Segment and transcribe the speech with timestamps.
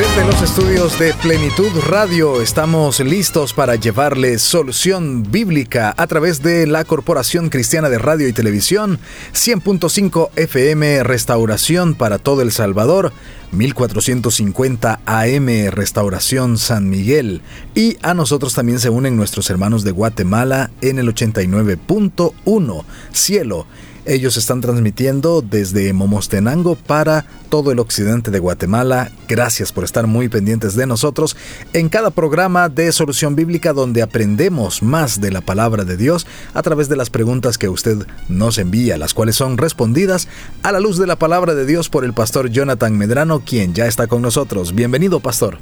[0.00, 6.66] Desde los estudios de Plenitud Radio estamos listos para llevarles solución bíblica a través de
[6.66, 8.98] la Corporación Cristiana de Radio y Televisión,
[9.34, 13.12] 100.5 FM Restauración para todo El Salvador,
[13.52, 17.42] 1450 AM Restauración San Miguel.
[17.74, 23.66] Y a nosotros también se unen nuestros hermanos de Guatemala en el 89.1 Cielo
[24.06, 29.10] ellos están transmitiendo desde Momostenango para todo el occidente de Guatemala.
[29.28, 31.36] Gracias por estar muy pendientes de nosotros
[31.72, 36.62] en cada programa de Solución Bíblica donde aprendemos más de la palabra de Dios a
[36.62, 40.28] través de las preguntas que usted nos envía, las cuales son respondidas
[40.62, 43.86] a la luz de la palabra de Dios por el pastor Jonathan Medrano, quien ya
[43.86, 44.74] está con nosotros.
[44.74, 45.58] Bienvenido, pastor.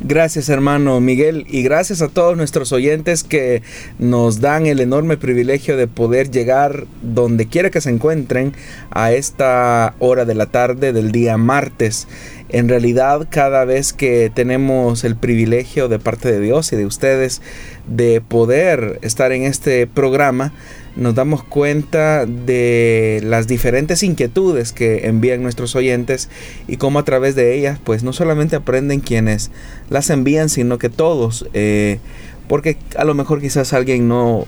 [0.00, 3.62] Gracias hermano Miguel y gracias a todos nuestros oyentes que
[3.98, 8.52] nos dan el enorme privilegio de poder llegar donde quiera que se encuentren
[8.90, 12.08] a esta hora de la tarde del día martes.
[12.50, 17.40] En realidad cada vez que tenemos el privilegio de parte de Dios y de ustedes
[17.86, 20.52] de poder estar en este programa,
[20.96, 26.28] nos damos cuenta de las diferentes inquietudes que envían nuestros oyentes
[26.66, 29.50] y cómo a través de ellas pues no solamente aprenden quienes
[29.90, 31.98] las envían sino que todos eh,
[32.48, 34.46] porque a lo mejor quizás alguien no,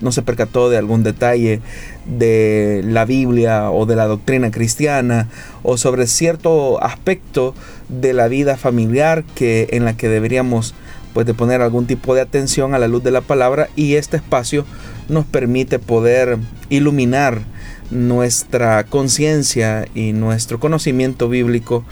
[0.00, 1.60] no se percató de algún detalle
[2.06, 5.28] de la Biblia o de la doctrina cristiana
[5.62, 7.54] o sobre cierto aspecto
[7.88, 10.74] de la vida familiar que en la que deberíamos
[11.14, 14.18] pues de poner algún tipo de atención a la luz de la palabra y este
[14.18, 14.66] espacio
[15.08, 17.42] nos permite poder iluminar
[17.90, 21.84] nuestra conciencia y nuestro conocimiento bíblico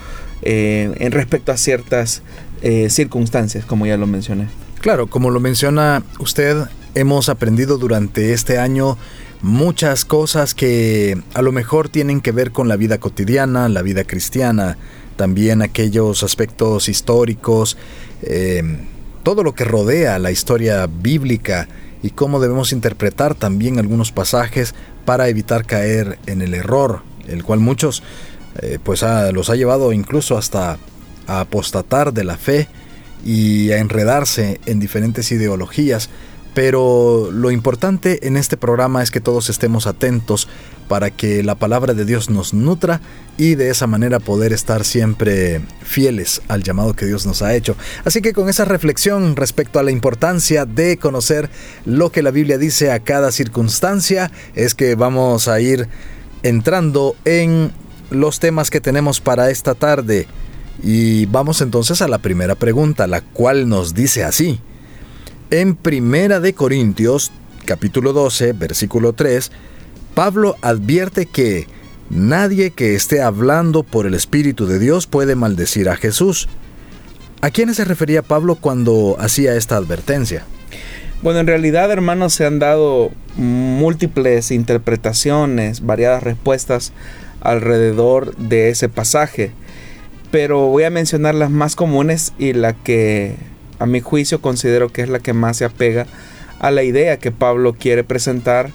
[0.43, 2.23] eh, en respecto a ciertas
[2.63, 4.49] eh, circunstancias, como ya lo mencioné.
[4.81, 6.57] Claro, como lo menciona usted,
[6.95, 8.99] hemos aprendido durante este año
[9.41, 14.05] muchas cosas que a lo mejor tienen que ver con la vida cotidiana, la vida
[14.05, 14.79] cristiana,
[15.17, 17.77] también aquellos aspectos históricos,
[18.23, 18.63] eh,
[19.23, 21.69] todo lo que rodea la historia bíblica
[22.03, 24.75] y cómo debemos interpretar también algunos pasajes
[25.05, 28.03] para evitar caer en el error, el cual muchos
[28.61, 30.79] eh, pues los ha llevado incluso hasta
[31.27, 32.69] a apostatar de la fe
[33.25, 36.11] y a enredarse en diferentes ideologías.
[36.55, 40.49] Pero lo importante en este programa es que todos estemos atentos
[40.89, 43.01] para que la palabra de Dios nos nutra
[43.39, 47.77] y de esa manera poder estar siempre fieles al llamado que Dios nos ha hecho.
[48.05, 51.49] Así que con esa reflexión respecto a la importancia de conocer
[51.85, 55.89] lo que la Biblia dice a cada circunstancia, es que vamos a ir
[56.43, 57.73] entrando en
[58.11, 60.27] los temas que tenemos para esta tarde.
[60.83, 64.61] Y vamos entonces a la primera pregunta, la cual nos dice así.
[65.51, 67.31] En Primera de Corintios,
[67.67, 69.53] capítulo 12, versículo 3,
[70.15, 71.67] Pablo advierte que
[72.11, 76.49] nadie que esté hablando por el Espíritu de Dios puede maldecir a Jesús.
[77.41, 80.45] ¿A quiénes se refería Pablo cuando hacía esta advertencia?
[81.23, 86.93] Bueno, en realidad, hermanos, se han dado múltiples interpretaciones, variadas respuestas
[87.41, 89.53] alrededor de ese pasaje,
[90.31, 93.37] pero voy a mencionar las más comunes y la que
[93.79, 96.07] a mi juicio considero que es la que más se apega
[96.59, 98.71] a la idea que Pablo quiere presentar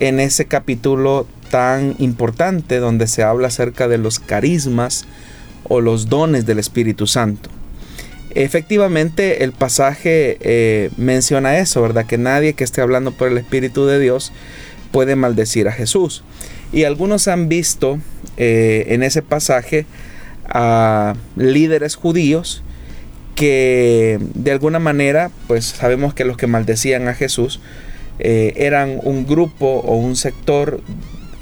[0.00, 5.06] en ese capítulo tan importante donde se habla acerca de los carismas
[5.64, 7.50] o los dones del Espíritu Santo.
[8.34, 12.06] Efectivamente, el pasaje eh, menciona eso, ¿verdad?
[12.06, 14.32] Que nadie que esté hablando por el Espíritu de Dios
[14.92, 16.22] puede maldecir a Jesús.
[16.72, 17.98] Y algunos han visto
[18.36, 19.86] eh, en ese pasaje
[20.48, 22.62] a líderes judíos
[23.34, 27.60] que de alguna manera, pues sabemos que los que maldecían a Jesús
[28.18, 30.80] eh, eran un grupo o un sector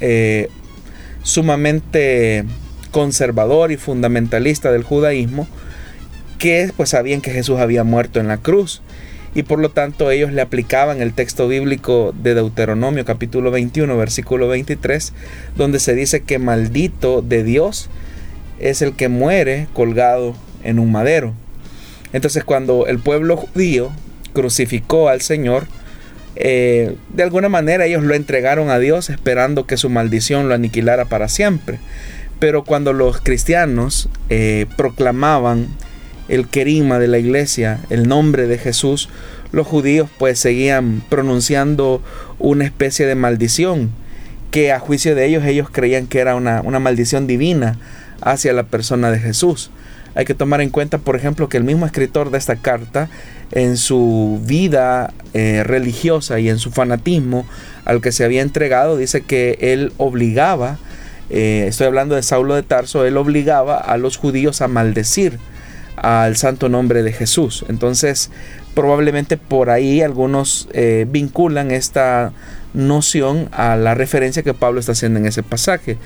[0.01, 0.49] eh,
[1.23, 2.43] sumamente
[2.91, 5.47] conservador y fundamentalista del judaísmo,
[6.37, 8.81] que pues sabían que Jesús había muerto en la cruz
[9.33, 14.47] y por lo tanto ellos le aplicaban el texto bíblico de Deuteronomio capítulo 21 versículo
[14.47, 15.11] 23
[15.57, 17.89] donde se dice que maldito de Dios
[18.59, 21.33] es el que muere colgado en un madero.
[22.13, 23.91] Entonces cuando el pueblo judío
[24.33, 25.67] crucificó al Señor,
[26.35, 31.05] eh, de alguna manera ellos lo entregaron a Dios esperando que su maldición lo aniquilara
[31.05, 31.79] para siempre.
[32.39, 35.67] Pero cuando los cristianos eh, proclamaban
[36.27, 39.09] el querima de la iglesia, el nombre de Jesús,
[39.51, 42.01] los judíos pues seguían pronunciando
[42.39, 43.91] una especie de maldición
[44.51, 47.77] que a juicio de ellos ellos creían que era una, una maldición divina
[48.21, 49.69] hacia la persona de Jesús
[50.15, 53.09] Hay que tomar en cuenta, por ejemplo, que el mismo escritor de esta carta,
[53.51, 57.45] en su vida eh, religiosa y en su fanatismo
[57.85, 60.77] al que se había entregado, dice que él obligaba,
[61.29, 65.39] eh, estoy hablando de Saulo de Tarso, él obligaba a los judíos a maldecir
[65.95, 67.65] al santo nombre de Jesús.
[67.69, 68.31] Entonces,
[68.73, 72.33] probablemente por ahí algunos eh, vinculan esta
[72.73, 75.97] noción a la referencia que Pablo está haciendo en ese pasaje,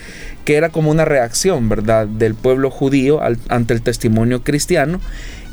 [0.46, 3.20] que era como una reacción, ¿verdad?, del pueblo judío
[3.50, 5.02] ante el testimonio cristiano,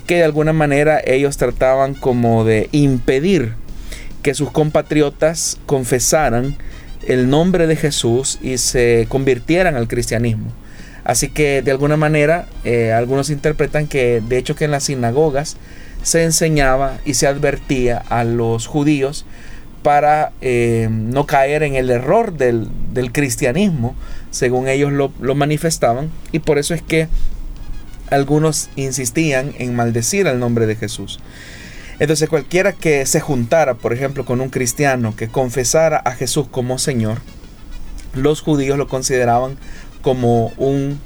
[0.07, 3.55] que de alguna manera ellos trataban como de impedir
[4.23, 6.57] que sus compatriotas confesaran
[7.07, 10.53] el nombre de Jesús y se convirtieran al cristianismo.
[11.05, 15.57] Así que de alguna manera eh, algunos interpretan que de hecho que en las sinagogas
[16.03, 19.25] se enseñaba y se advertía a los judíos
[19.83, 22.69] para eh, no caer en el error del,
[23.13, 23.95] cristianismo,
[24.33, 27.07] según ellos lo, lo, manifestaban, y por eso es que
[28.11, 31.21] algunos insistían en maldecir el nombre de Jesús.
[31.99, 36.79] Entonces cualquiera que se juntara, por ejemplo, con un cristiano que confesara a Jesús como
[36.79, 37.19] Señor,
[38.15, 39.57] los judíos lo consideraban
[40.03, 41.01] como un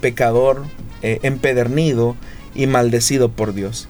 [0.00, 0.64] pecador
[1.02, 2.16] eh, empedernido
[2.54, 3.88] y maldecido por Dios.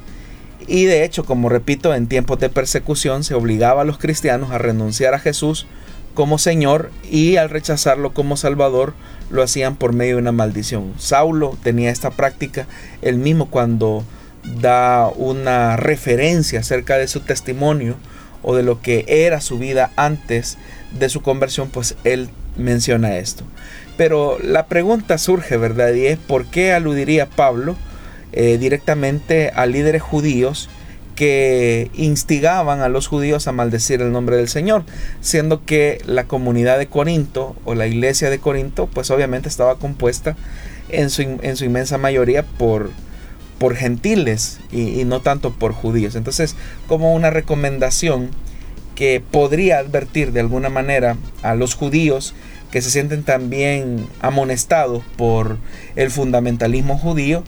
[0.67, 4.59] Y de hecho, como repito, en tiempos de persecución se obligaba a los cristianos a
[4.59, 5.67] renunciar a Jesús
[6.19, 8.93] como Señor y al rechazarlo como Salvador
[9.31, 10.94] lo hacían por medio de una maldición.
[10.99, 12.67] Saulo tenía esta práctica,
[13.03, 14.03] él mismo cuando
[14.61, 17.94] da una referencia acerca de su testimonio
[18.43, 20.59] o de lo que era su vida antes
[20.91, 23.44] de su conversión, pues él menciona esto.
[23.97, 25.93] Pero la pregunta surge, ¿verdad?
[25.94, 27.76] Y es por qué aludiría Pablo
[28.32, 30.69] eh, directamente a líderes judíos
[31.19, 34.85] que instigaban a los judíos a maldecir el nombre del Señor,
[35.20, 40.37] siendo que la comunidad de Corinto o la iglesia de Corinto, pues obviamente estaba compuesta
[40.88, 42.93] en su, en su inmensa mayoría por,
[43.59, 46.15] por gentiles y, y, no tanto por judíos.
[46.15, 46.55] Entonces,
[46.87, 48.31] como una recomendación
[48.94, 52.32] que podría advertir de alguna manera a los judíos
[52.71, 55.59] que se sienten también amonestados por
[55.97, 57.43] el fundamentalismo judío,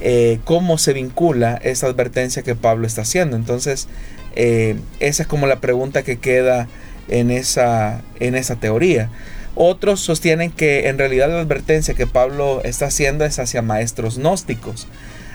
[0.00, 3.36] eh, cómo se vincula esa advertencia que Pablo está haciendo.
[3.36, 3.88] Entonces,
[4.34, 6.68] eh, esa es como la pregunta que queda
[7.08, 9.10] en esa, en esa teoría.
[9.54, 14.86] Otros sostienen que en realidad la advertencia que Pablo está haciendo es hacia maestros gnósticos.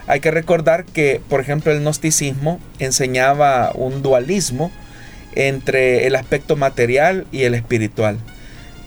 [0.05, 4.71] Hay que recordar que, por ejemplo, el gnosticismo enseñaba un dualismo
[5.33, 8.19] entre el aspecto material y el espiritual.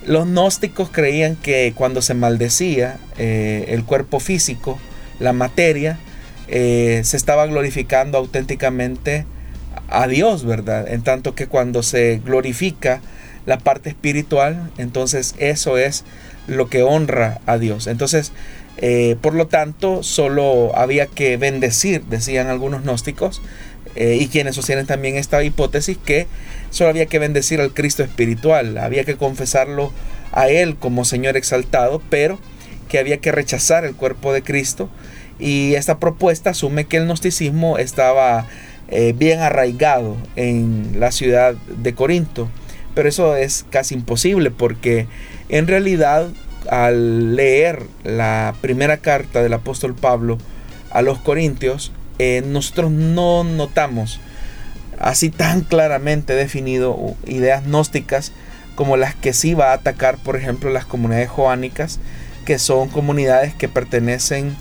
[0.06, 4.78] Los gnósticos creían que cuando se maldecía eh, el cuerpo físico,
[5.18, 5.98] la materia,
[6.48, 9.26] eh, se estaba glorificando auténticamente
[9.88, 10.88] a Dios, ¿verdad?
[10.88, 13.00] En tanto que cuando se glorifica
[13.46, 16.04] la parte espiritual, entonces eso es
[16.46, 17.86] lo que honra a Dios.
[17.86, 18.32] Entonces,
[18.78, 23.42] eh, por lo tanto, solo había que bendecir, decían algunos gnósticos,
[23.96, 26.26] y quienes sostienen también esta hipótesis, que
[26.74, 29.92] Solo había que bendecir al Cristo espiritual, había que confesarlo
[30.32, 32.40] a Él como Señor exaltado, pero
[32.94, 34.88] que había que rechazar el cuerpo de Cristo.
[35.40, 38.46] Y esta propuesta asume que el gnosticismo estaba
[38.86, 42.48] eh, bien arraigado en la ciudad de Corinto.
[42.94, 45.08] Pero eso es casi imposible porque
[45.48, 46.28] en realidad
[46.70, 50.38] al leer la primera carta del apóstol Pablo
[50.92, 54.20] a los Corintios, eh, nosotros no notamos
[55.00, 58.30] así tan claramente definido ideas gnósticas
[58.76, 61.98] como las que sí va a atacar, por ejemplo, las comunidades joánicas,
[62.44, 64.56] que son comunidades que pertenecen,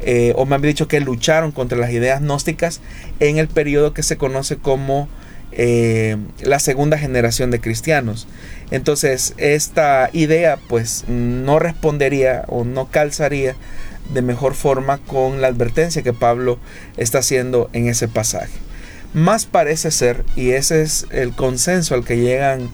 [0.00, 2.80] eh, o me han dicho que lucharon contra las ideas gnósticas
[3.20, 5.08] en el periodo que se conoce como
[5.52, 8.26] eh, la segunda generación de cristianos.
[8.70, 13.56] Entonces, esta idea pues no respondería o no calzaría
[14.12, 16.58] de mejor forma con la advertencia que Pablo
[16.96, 18.52] está haciendo en ese pasaje.
[19.14, 22.70] Más parece ser, y ese es el consenso al que llegan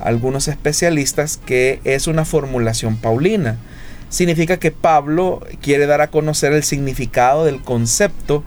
[0.00, 3.58] algunos especialistas, que es una formulación paulina.
[4.14, 8.44] Significa que Pablo quiere dar a conocer el significado del concepto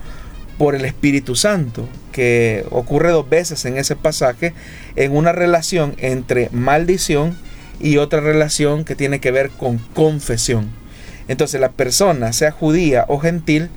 [0.58, 4.54] por el Espíritu Santo, que ocurre dos veces en ese pasaje,
[4.96, 7.38] en una relación entre maldición
[7.82, 10.70] y otra relación que tiene que ver con confesión.
[11.28, 13.70] Entonces la persona, sea judía o gentil,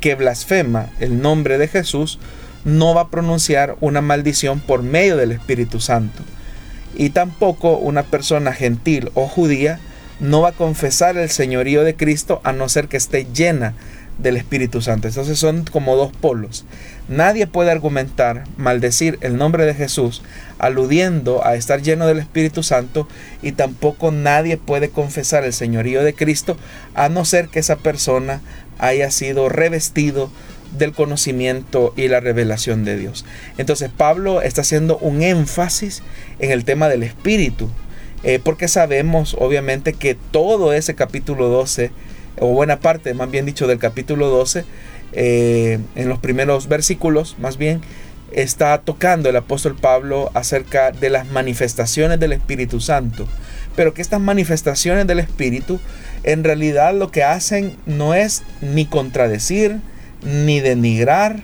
[0.00, 2.18] que blasfema el nombre de Jesús,
[2.64, 6.24] no va a pronunciar una maldición por medio del Espíritu Santo.
[6.96, 9.78] Y tampoco una persona gentil o judía
[10.20, 13.74] no va a confesar el señorío de Cristo a no ser que esté llena
[14.18, 15.08] del Espíritu Santo.
[15.08, 16.64] Entonces son como dos polos.
[17.08, 20.22] Nadie puede argumentar, maldecir el nombre de Jesús
[20.58, 23.06] aludiendo a estar lleno del Espíritu Santo
[23.42, 26.56] y tampoco nadie puede confesar el señorío de Cristo
[26.94, 28.40] a no ser que esa persona
[28.78, 30.30] haya sido revestido
[30.78, 33.24] del conocimiento y la revelación de Dios.
[33.58, 36.02] Entonces Pablo está haciendo un énfasis
[36.38, 37.70] en el tema del Espíritu,
[38.22, 41.90] eh, porque sabemos obviamente que todo ese capítulo 12,
[42.38, 44.64] o buena parte, más bien dicho, del capítulo 12,
[45.12, 47.80] eh, en los primeros versículos, más bien,
[48.32, 53.26] está tocando el apóstol Pablo acerca de las manifestaciones del Espíritu Santo.
[53.76, 55.80] Pero que estas manifestaciones del Espíritu
[56.22, 59.78] en realidad lo que hacen no es ni contradecir,
[60.22, 61.42] ni denigrar,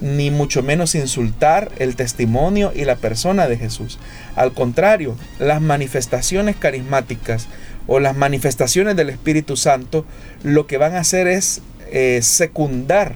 [0.00, 3.98] ni mucho menos insultar el testimonio y la persona de Jesús.
[4.34, 7.48] Al contrario, las manifestaciones carismáticas
[7.86, 10.04] o las manifestaciones del Espíritu Santo
[10.42, 13.14] lo que van a hacer es eh, secundar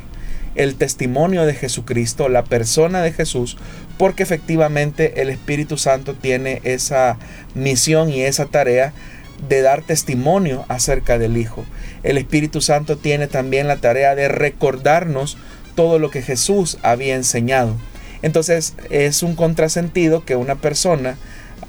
[0.55, 3.57] el testimonio de Jesucristo, la persona de Jesús,
[3.99, 7.19] porque efectivamente el Espíritu Santo tiene esa
[7.55, 8.93] misión y esa tarea
[9.49, 11.65] de dar testimonio acerca del Hijo.
[12.03, 15.37] El Espíritu Santo tiene también la tarea de recordarnos
[15.75, 17.77] todo lo que Jesús había enseñado.
[18.23, 21.17] Entonces es un contrasentido que una persona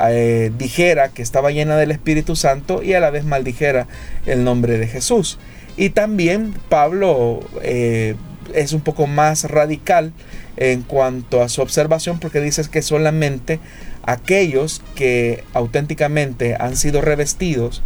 [0.10, 3.88] eh, dijera que estaba llena del Espíritu Santo y a la vez maldijera
[4.26, 5.38] el nombre de Jesús.
[5.78, 8.16] Y también Pablo eh,
[8.54, 10.12] es un poco más radical
[10.58, 13.60] en cuanto a su observación porque dice que solamente
[14.04, 17.82] aquellos que auténticamente han sido revestidos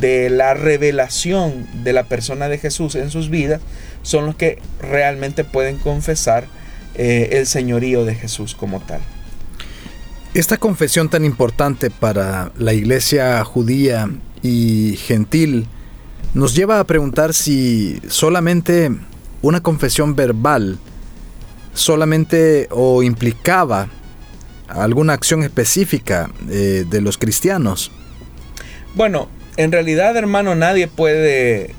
[0.00, 3.60] de la revelación de la persona de Jesús en sus vidas
[4.06, 6.46] son los que realmente pueden confesar
[6.94, 9.00] eh, el señorío de Jesús como tal.
[10.32, 14.08] Esta confesión tan importante para la iglesia judía
[14.42, 15.66] y gentil
[16.34, 18.92] nos lleva a preguntar si solamente
[19.42, 20.78] una confesión verbal
[21.74, 23.88] solamente o implicaba
[24.68, 27.90] alguna acción específica eh, de los cristianos.
[28.94, 31.74] Bueno, en realidad, hermano, nadie puede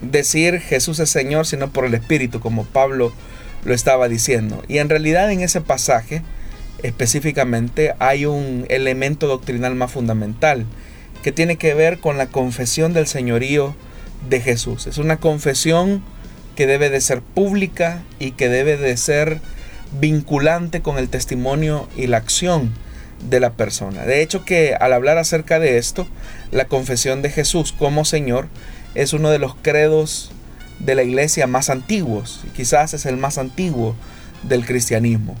[0.00, 3.12] decir Jesús es Señor sino por el Espíritu, como Pablo
[3.64, 4.62] lo estaba diciendo.
[4.68, 6.22] Y en realidad en ese pasaje
[6.82, 10.66] específicamente hay un elemento doctrinal más fundamental
[11.22, 13.74] que tiene que ver con la confesión del señorío
[14.28, 14.86] de Jesús.
[14.86, 16.02] Es una confesión
[16.54, 19.40] que debe de ser pública y que debe de ser
[20.00, 22.72] vinculante con el testimonio y la acción
[23.28, 24.04] de la persona.
[24.04, 26.06] De hecho que al hablar acerca de esto,
[26.50, 28.48] la confesión de Jesús como Señor
[28.96, 30.30] es uno de los credos
[30.78, 33.94] de la iglesia más antiguos, quizás es el más antiguo
[34.42, 35.36] del cristianismo.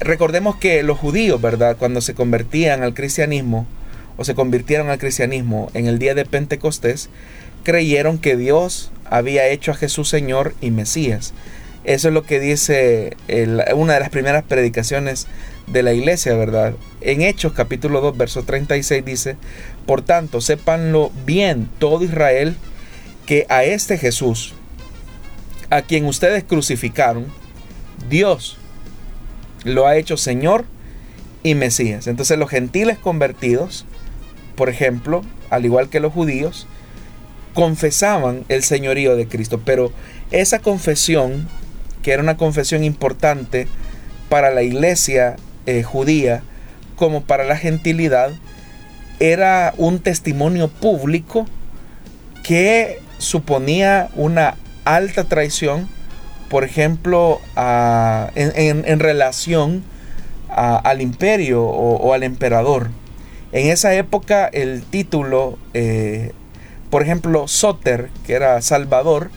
[0.00, 1.76] Recordemos que los judíos, ¿verdad?
[1.78, 3.66] Cuando se convertían al cristianismo
[4.16, 7.10] o se convirtieron al cristianismo en el día de Pentecostés,
[7.62, 11.32] creyeron que Dios había hecho a Jesús Señor y Mesías.
[11.84, 13.16] Eso es lo que dice
[13.74, 15.26] una de las primeras predicaciones
[15.66, 16.74] de la iglesia, ¿verdad?
[17.00, 19.36] En Hechos capítulo 2, verso 36 dice,
[19.86, 22.56] por tanto, sépanlo bien todo Israel,
[23.26, 24.54] que a este Jesús,
[25.70, 27.26] a quien ustedes crucificaron,
[28.08, 28.58] Dios
[29.64, 30.64] lo ha hecho Señor
[31.42, 32.06] y Mesías.
[32.06, 33.86] Entonces los gentiles convertidos,
[34.56, 36.66] por ejemplo, al igual que los judíos,
[37.54, 39.92] confesaban el señorío de Cristo, pero
[40.30, 41.48] esa confesión,
[42.02, 43.68] que era una confesión importante
[44.28, 46.42] para la iglesia eh, judía
[46.96, 48.32] como para la gentilidad,
[49.20, 51.46] era un testimonio público
[52.42, 55.88] que suponía una alta traición,
[56.48, 59.82] por ejemplo, en, relación
[60.48, 62.90] al imperio o, al emperador.
[63.52, 66.32] En esa época el título eh,
[66.94, 69.32] por ejemplo, Soter, que era Salvador,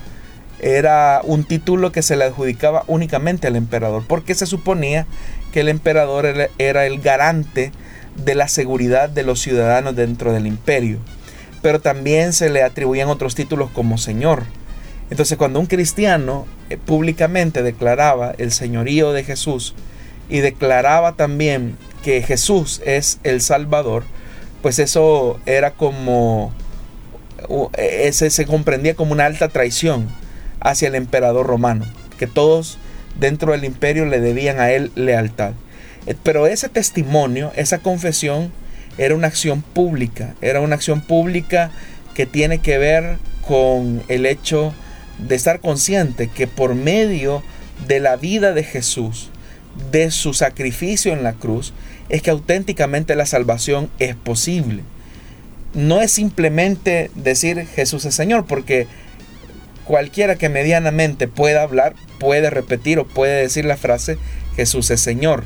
[0.60, 5.08] era un título que se le adjudicaba únicamente al emperador, porque se suponía
[5.52, 7.72] que el emperador era el garante
[8.16, 11.00] de la seguridad de los ciudadanos dentro del imperio.
[11.62, 14.44] Pero también se le atribuían otros títulos como señor.
[15.10, 19.74] Entonces cuando un cristiano eh, públicamente declaraba el señorío de Jesús
[20.30, 24.04] y declaraba también que Jesús es el Salvador,
[24.62, 26.54] pues eso era como
[27.78, 30.08] ese se comprendía como una alta traición
[30.60, 31.86] hacia el emperador romano,
[32.18, 32.78] que todos
[33.20, 35.54] dentro del imperio le debían a él lealtad.
[36.06, 38.52] Eh, pero ese testimonio, esa confesión,
[38.98, 41.72] era una acción pública, era una acción pública
[42.16, 44.74] que tiene que ver con el hecho
[45.20, 47.44] de estar consciente que por medio
[47.88, 49.30] de la vida de Jesús,
[49.92, 51.74] de su sacrificio en la cruz,
[52.10, 54.84] es que auténticamente la salvación es posible
[55.78, 58.88] no es simplemente decir Jesús es Señor, porque
[59.88, 64.18] cualquiera que medianamente pueda hablar puede repetir o puede decir la frase
[64.56, 65.44] Jesús es Señor.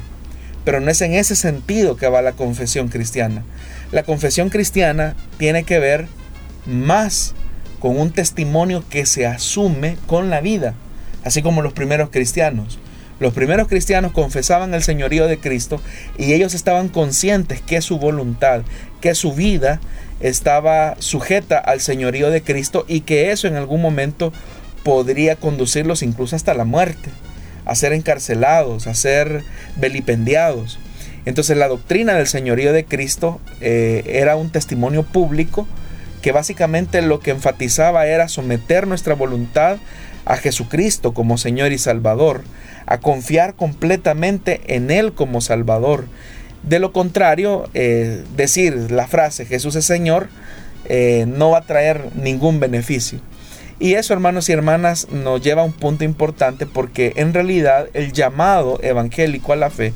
[0.66, 3.44] Pero no es en ese sentido que va la confesión cristiana.
[3.92, 6.08] La confesión cristiana tiene que ver
[6.66, 7.34] más
[7.80, 10.76] con un testimonio que se asume con la vida,
[11.24, 12.80] así como los primeros cristianos.
[13.20, 15.80] Los primeros cristianos confesaban el señorío de Cristo
[16.18, 18.62] y ellos estaban conscientes que su voluntad,
[19.00, 19.80] que su vida
[20.22, 24.32] estaba sujeta al señorío de Cristo y que eso en algún momento
[24.84, 27.10] podría conducirlos incluso hasta la muerte,
[27.66, 29.44] a ser encarcelados, a ser
[29.76, 30.80] vilipendiados.
[31.26, 35.68] Entonces la doctrina del señorío de Cristo eh, era un testimonio público
[36.22, 39.78] que básicamente lo que enfatizaba era someter nuestra voluntad
[40.26, 42.44] a Jesucristo como Señor y Salvador,
[42.86, 46.06] a confiar completamente en Él como Salvador.
[46.64, 50.28] De lo contrario, eh, decir la frase Jesús es Señor
[50.86, 53.20] eh, no va a traer ningún beneficio.
[53.80, 58.14] Y eso, hermanos y hermanas, nos lleva a un punto importante porque en realidad el
[58.14, 59.94] llamado evangélico a la fe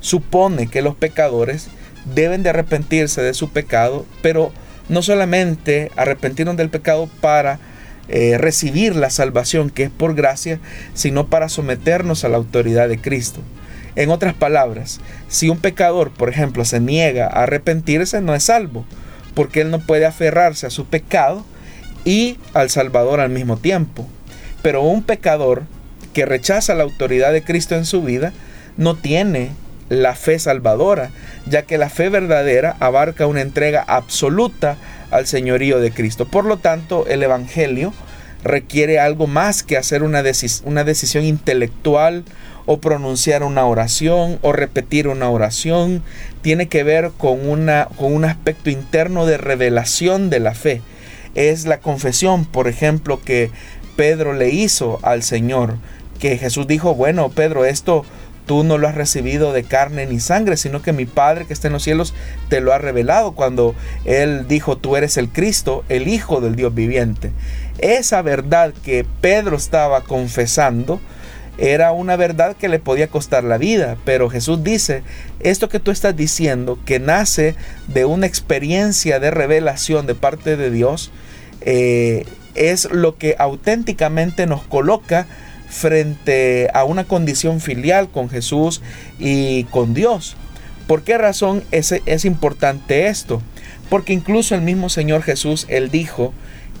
[0.00, 1.68] supone que los pecadores
[2.12, 4.50] deben de arrepentirse de su pecado, pero
[4.88, 7.60] no solamente arrepentirnos del pecado para
[8.08, 10.58] eh, recibir la salvación que es por gracia,
[10.94, 13.40] sino para someternos a la autoridad de Cristo.
[13.96, 18.84] En otras palabras, si un pecador, por ejemplo, se niega a arrepentirse, no es salvo,
[19.34, 21.44] porque él no puede aferrarse a su pecado
[22.04, 24.06] y al Salvador al mismo tiempo.
[24.62, 25.64] Pero un pecador
[26.12, 28.32] que rechaza la autoridad de Cristo en su vida,
[28.76, 29.50] no tiene
[29.88, 31.10] la fe salvadora,
[31.46, 34.76] ya que la fe verdadera abarca una entrega absoluta
[35.10, 36.26] al señorío de Cristo.
[36.26, 37.92] Por lo tanto, el Evangelio
[38.42, 40.22] requiere algo más que hacer una,
[40.64, 42.24] una decisión intelectual
[42.66, 46.02] o pronunciar una oración o repetir una oración.
[46.42, 50.82] Tiene que ver con, una, con un aspecto interno de revelación de la fe.
[51.34, 53.50] Es la confesión, por ejemplo, que
[53.96, 55.76] Pedro le hizo al Señor,
[56.18, 58.04] que Jesús dijo, bueno, Pedro, esto
[58.50, 61.68] tú no lo has recibido de carne ni sangre, sino que mi Padre que está
[61.68, 62.14] en los cielos
[62.48, 66.74] te lo ha revelado cuando Él dijo, tú eres el Cristo, el Hijo del Dios
[66.74, 67.30] viviente.
[67.78, 71.00] Esa verdad que Pedro estaba confesando,
[71.58, 75.02] era una verdad que le podía costar la vida, pero Jesús dice,
[75.40, 77.54] esto que tú estás diciendo, que nace
[77.88, 81.10] de una experiencia de revelación de parte de Dios,
[81.60, 85.26] eh, es lo que auténticamente nos coloca
[85.68, 88.82] frente a una condición filial con Jesús
[89.18, 90.36] y con Dios.
[90.86, 93.40] ¿Por qué razón es, es importante esto?
[93.88, 96.32] Porque incluso el mismo Señor Jesús, Él dijo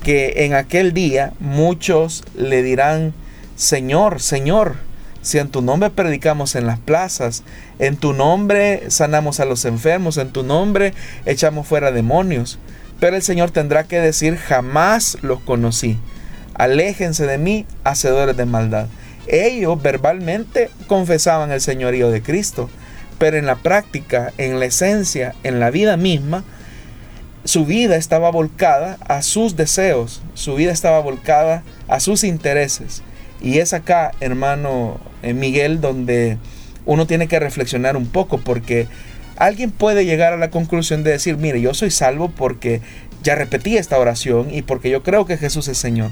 [0.02, 3.14] que en aquel día muchos le dirán,
[3.60, 4.76] Señor, Señor,
[5.20, 7.42] si en tu nombre predicamos en las plazas,
[7.78, 10.94] en tu nombre sanamos a los enfermos, en tu nombre
[11.26, 12.58] echamos fuera demonios.
[13.00, 15.98] Pero el Señor tendrá que decir, jamás los conocí
[16.60, 18.86] aléjense de mí, hacedores de maldad.
[19.26, 22.68] Ellos verbalmente confesaban el señorío de Cristo,
[23.18, 26.44] pero en la práctica, en la esencia, en la vida misma,
[27.44, 33.02] su vida estaba volcada a sus deseos, su vida estaba volcada a sus intereses.
[33.40, 36.38] Y es acá, hermano eh, Miguel, donde
[36.86, 38.86] uno tiene que reflexionar un poco, porque
[39.36, 42.80] alguien puede llegar a la conclusión de decir, mire, yo soy salvo porque
[43.22, 46.10] ya repetí esta oración y porque yo creo que Jesús es Señor.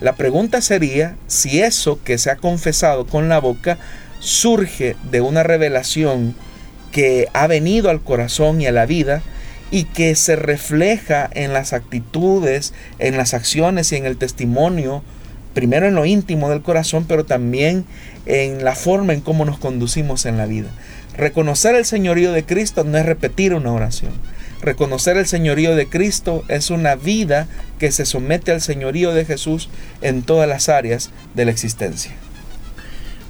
[0.00, 3.78] La pregunta sería si eso que se ha confesado con la boca
[4.20, 6.34] surge de una revelación
[6.92, 9.22] que ha venido al corazón y a la vida
[9.70, 15.02] y que se refleja en las actitudes, en las acciones y en el testimonio,
[15.58, 17.84] primero en lo íntimo del corazón, pero también
[18.26, 20.68] en la forma en cómo nos conducimos en la vida.
[21.16, 24.12] Reconocer el señorío de Cristo no es repetir una oración.
[24.62, 27.48] Reconocer el señorío de Cristo es una vida
[27.80, 29.68] que se somete al señorío de Jesús
[30.00, 32.12] en todas las áreas de la existencia.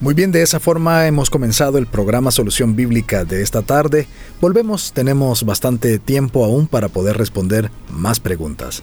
[0.01, 4.07] Muy bien, de esa forma hemos comenzado el programa Solución Bíblica de esta tarde.
[4.39, 8.83] Volvemos, tenemos bastante tiempo aún para poder responder más preguntas.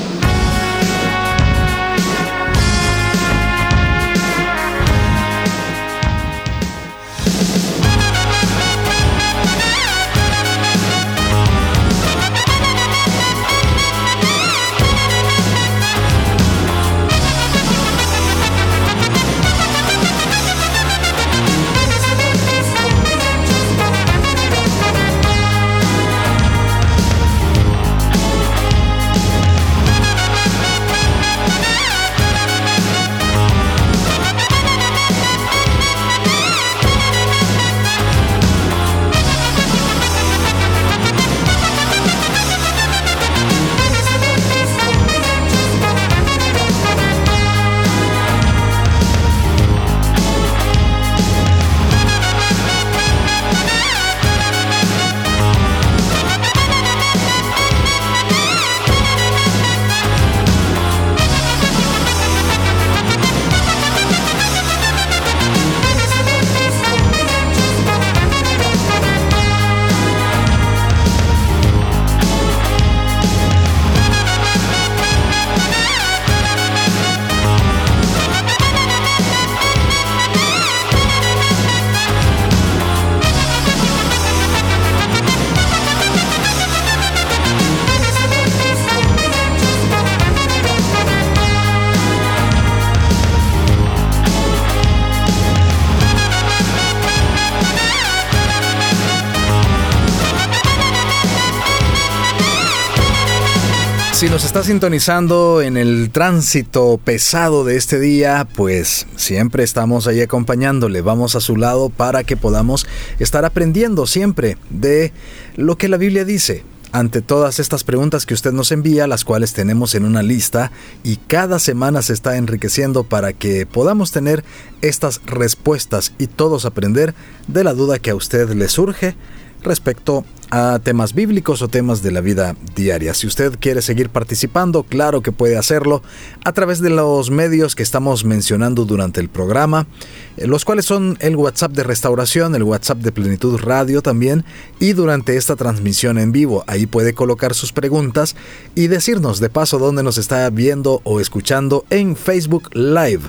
[104.21, 110.21] Si nos está sintonizando en el tránsito pesado de este día, pues siempre estamos ahí
[110.21, 112.85] acompañándole, vamos a su lado para que podamos
[113.17, 115.11] estar aprendiendo siempre de
[115.55, 116.63] lo que la Biblia dice.
[116.91, 120.71] Ante todas estas preguntas que usted nos envía, las cuales tenemos en una lista
[121.03, 124.43] y cada semana se está enriqueciendo para que podamos tener
[124.83, 127.15] estas respuestas y todos aprender
[127.47, 129.15] de la duda que a usted le surge
[129.63, 133.13] respecto a temas bíblicos o temas de la vida diaria.
[133.13, 136.03] Si usted quiere seguir participando, claro que puede hacerlo
[136.43, 139.87] a través de los medios que estamos mencionando durante el programa,
[140.35, 144.43] eh, los cuales son el WhatsApp de restauración, el WhatsApp de plenitud radio también,
[144.79, 146.65] y durante esta transmisión en vivo.
[146.67, 148.35] Ahí puede colocar sus preguntas
[148.75, 153.21] y decirnos de paso dónde nos está viendo o escuchando en Facebook Live.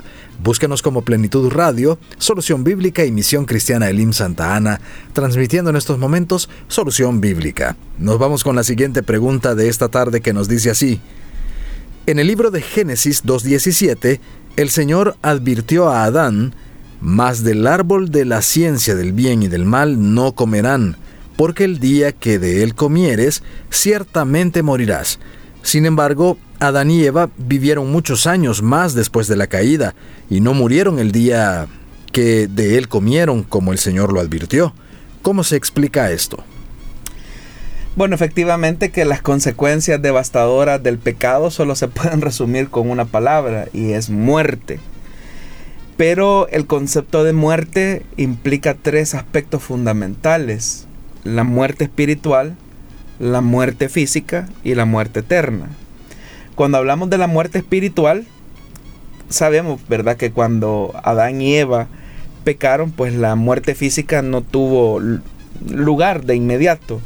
[0.43, 4.81] Búsquenos como Plenitud Radio, Solución Bíblica y Misión Cristiana Elim Santa Ana,
[5.13, 7.77] transmitiendo en estos momentos Solución Bíblica.
[7.99, 11.01] Nos vamos con la siguiente pregunta de esta tarde que nos dice así.
[12.07, 14.19] En el libro de Génesis 2.17,
[14.57, 16.57] el Señor advirtió a Adán,
[17.01, 20.97] Mas del árbol de la ciencia del bien y del mal no comerán,
[21.37, 25.21] porque el día que de él comieres, ciertamente morirás.
[25.63, 29.95] Sin embargo, Adán y Eva vivieron muchos años más después de la caída
[30.29, 31.67] y no murieron el día
[32.13, 34.75] que de él comieron, como el Señor lo advirtió.
[35.23, 36.45] ¿Cómo se explica esto?
[37.95, 43.69] Bueno, efectivamente que las consecuencias devastadoras del pecado solo se pueden resumir con una palabra
[43.73, 44.81] y es muerte.
[45.97, 50.87] Pero el concepto de muerte implica tres aspectos fundamentales.
[51.23, 52.57] La muerte espiritual,
[53.19, 55.69] la muerte física y la muerte eterna.
[56.55, 58.27] Cuando hablamos de la muerte espiritual,
[59.29, 61.89] sabemos, ¿verdad?, que cuando Adán y Eva
[62.45, 65.01] pecaron, pues la muerte física no tuvo
[65.69, 67.01] lugar de inmediato,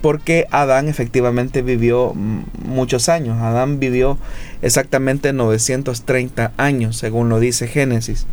[0.00, 3.38] porque Adán efectivamente vivió muchos años.
[3.38, 4.16] Adán vivió
[4.62, 8.26] exactamente 930 años, según lo dice Génesis,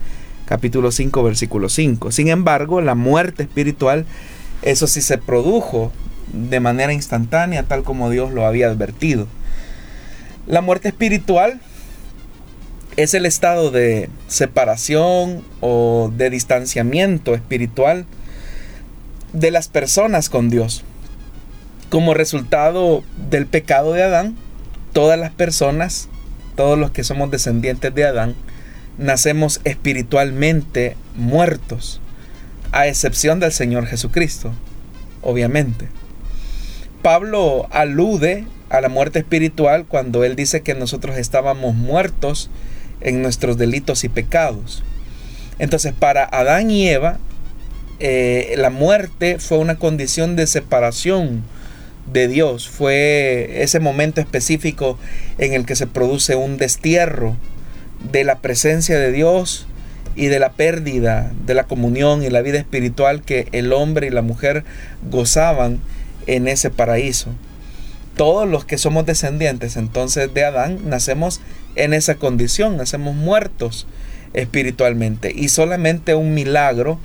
[0.45, 2.11] capítulo 5, versículo 5.
[2.11, 4.05] Sin embargo, la muerte espiritual,
[4.61, 5.91] eso sí se produjo
[6.35, 9.27] de manera instantánea, tal como Dios lo había advertido.
[10.47, 11.59] La muerte espiritual
[12.97, 18.05] es el estado de separación o de distanciamiento espiritual
[19.33, 20.83] de las personas con Dios.
[21.89, 24.35] Como resultado del pecado de Adán,
[24.93, 26.09] todas las personas,
[26.55, 28.35] todos los que somos descendientes de Adán,
[28.97, 31.99] nacemos espiritualmente muertos,
[32.71, 34.51] a excepción del Señor Jesucristo,
[35.21, 35.87] obviamente.
[37.05, 42.49] Pablo alude a la muerte espiritual cuando él dice que nosotros estábamos muertos
[42.99, 44.81] en nuestros delitos y pecados.
[45.59, 47.19] Entonces para Adán y Eva
[47.99, 51.43] eh, la muerte fue una condición de separación
[52.11, 54.97] de Dios, fue ese momento específico
[55.37, 57.37] en el que se produce un destierro
[58.11, 59.67] de la presencia de Dios
[60.15, 64.09] y de la pérdida de la comunión y la vida espiritual que el hombre y
[64.09, 64.63] la mujer
[65.11, 65.81] gozaban
[66.27, 67.29] en ese paraíso.
[68.15, 71.41] Todos los que somos descendientes entonces de Adán nacemos
[71.75, 73.87] en esa condición, nacemos muertos
[74.33, 76.99] espiritualmente y solamente un milagro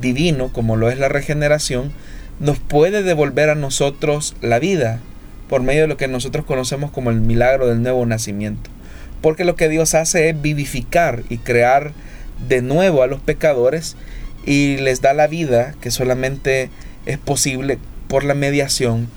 [0.00, 1.92] divino como lo es la regeneración
[2.40, 5.00] nos puede devolver a nosotros la vida
[5.48, 8.70] por medio de lo que nosotros conocemos como el milagro del nuevo nacimiento.
[9.22, 11.92] Porque lo que Dios hace es vivificar y crear
[12.48, 13.96] de nuevo a los pecadores
[14.44, 16.70] y les da la vida que solamente
[17.06, 19.08] es posible por la mediación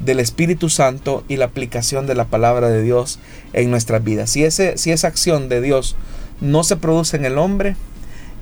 [0.00, 3.18] del Espíritu Santo y la aplicación de la palabra de Dios
[3.52, 4.30] en nuestras vidas.
[4.30, 5.96] Si, ese, si esa acción de Dios
[6.40, 7.76] no se produce en el hombre,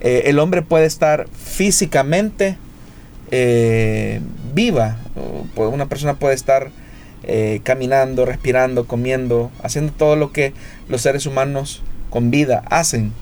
[0.01, 2.57] eh, el hombre puede estar físicamente
[3.31, 4.21] eh,
[4.53, 4.99] viva.
[5.57, 6.71] Una persona puede estar
[7.23, 10.53] eh, caminando, respirando, comiendo, haciendo todo lo que
[10.89, 13.13] los seres humanos con vida hacen,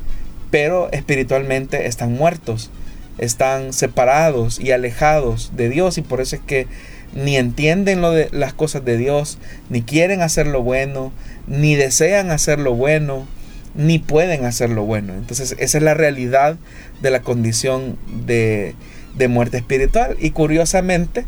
[0.50, 2.70] pero espiritualmente están muertos
[3.18, 6.66] están separados y alejados de Dios y por eso es que
[7.14, 11.12] ni entienden las cosas de Dios, ni quieren hacer lo bueno,
[11.46, 13.26] ni desean hacer lo bueno,
[13.74, 15.14] ni pueden hacer lo bueno.
[15.14, 16.56] Entonces esa es la realidad
[17.02, 18.74] de la condición de,
[19.16, 20.16] de muerte espiritual.
[20.20, 21.24] Y curiosamente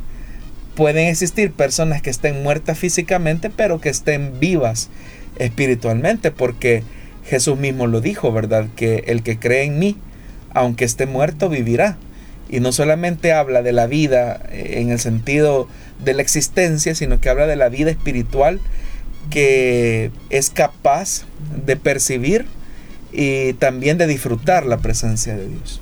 [0.74, 4.88] pueden existir personas que estén muertas físicamente, pero que estén vivas
[5.38, 6.82] espiritualmente, porque
[7.24, 8.68] Jesús mismo lo dijo, ¿verdad?
[8.76, 9.96] Que el que cree en mí,
[10.54, 11.98] aunque esté muerto, vivirá.
[12.48, 15.68] Y no solamente habla de la vida eh, en el sentido
[16.04, 18.60] de la existencia, sino que habla de la vida espiritual
[19.30, 21.24] que es capaz
[21.64, 22.46] de percibir
[23.12, 25.80] y también de disfrutar la presencia de Dios.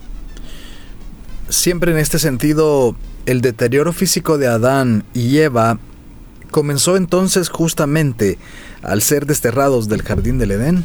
[1.49, 5.79] Siempre en este sentido, el deterioro físico de Adán y Eva
[6.51, 8.39] comenzó entonces justamente
[8.83, 10.85] al ser desterrados del jardín del Edén?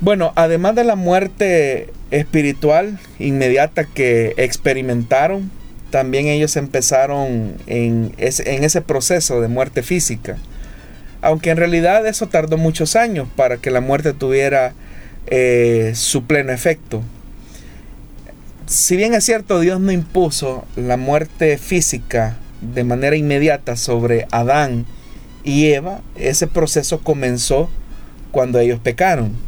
[0.00, 5.50] Bueno, además de la muerte espiritual inmediata que experimentaron,
[5.90, 10.36] también ellos empezaron en ese, proceso de muerte física.
[11.20, 14.72] Aunque en realidad eso tardó muchos años para que la muerte tuviera
[15.26, 17.02] eh, su pleno efecto.
[18.66, 24.86] Si bien es cierto, Dios no impuso la muerte física de manera inmediata sobre Adán
[25.42, 27.68] y Eva, ese proceso comenzó
[28.30, 29.47] cuando ellos pecaron.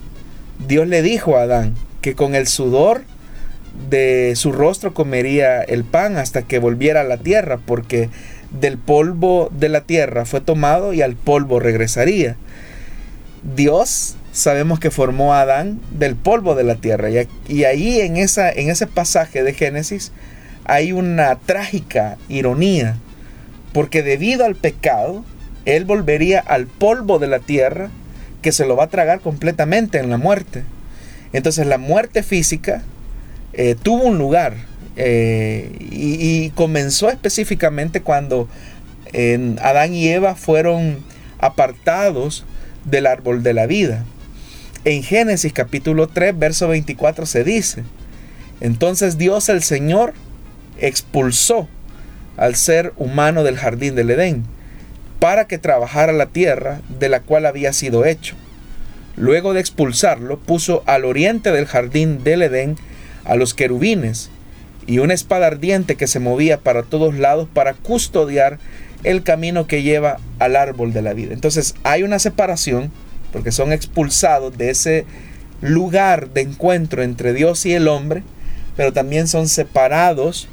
[0.67, 3.03] Dios le dijo a Adán que con el sudor
[3.89, 8.11] de su rostro comería el pan hasta que volviera a la tierra, porque
[8.51, 12.37] del polvo de la tierra fue tomado y al polvo regresaría.
[13.55, 17.09] Dios sabemos que formó a Adán del polvo de la tierra
[17.49, 20.13] y, ahí en, esa, en ese pasaje de Génesis
[20.65, 22.97] hay una trágica ironía,
[23.73, 25.25] porque debido al pecado,
[25.65, 27.91] él volvería al polvo de la tierra
[28.41, 30.65] que se lo va a tragar completamente en la muerte.
[31.33, 32.83] Entonces la muerte física
[33.53, 34.55] eh, tuvo un lugar
[34.97, 38.49] eh, y, comenzó específicamente cuando
[39.61, 40.99] Adán y Eva fueron
[41.39, 42.45] apartados
[42.85, 44.05] del árbol de la vida.
[44.85, 47.83] En Génesis capítulo 3, verso 24 se dice,
[48.61, 50.15] entonces Dios el Señor
[50.79, 51.69] expulsó
[52.37, 54.45] al ser humano del jardín del Edén
[55.21, 58.35] para que trabajara la tierra de la cual había sido hecho.
[59.17, 62.77] Luego de expulsarlo, puso al oriente del jardín del Edén
[63.25, 64.31] a los querubines
[64.87, 68.59] y una espada ardiente que se movía para todos lados para custodiar
[69.05, 71.35] el camino que lleva al árbol de la vida.
[71.35, 72.91] Entonces hay una separación
[73.33, 75.05] porque son expulsados de ese
[75.61, 78.23] lugar de encuentro entre Dios y el hombre,
[78.77, 80.49] pero también son separados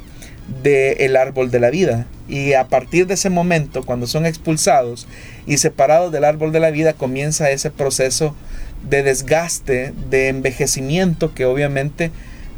[0.62, 2.06] del árbol de la vida.
[2.28, 5.06] Y a partir de ese momento, cuando son expulsados
[5.46, 8.34] y separados del árbol de la vida, comienza ese proceso
[8.88, 12.10] de desgaste, de envejecimiento que obviamente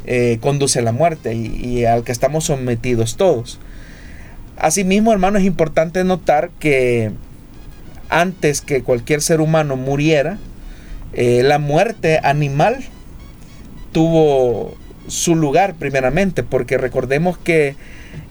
[0.05, 3.59] eh, conduce a la muerte y, al que estamos sometidos todos.
[4.57, 7.11] Asimismo, hermano, es importante notar que
[8.09, 10.37] antes que cualquier ser humano muriera,
[11.13, 12.83] eh, la muerte animal
[13.91, 14.75] tuvo
[15.07, 17.75] su lugar primeramente, porque recordemos que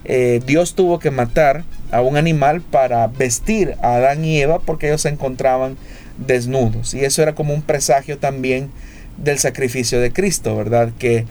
[0.05, 4.89] eh, Dios tuvo que matar a un animal para vestir a Adán y Eva porque
[4.89, 5.77] ellos se encontraban
[6.19, 6.95] desnudos.
[6.95, 8.71] Y eso era como un presagio también
[9.17, 10.91] del sacrificio de Cristo, ¿verdad?
[10.99, 11.27] Que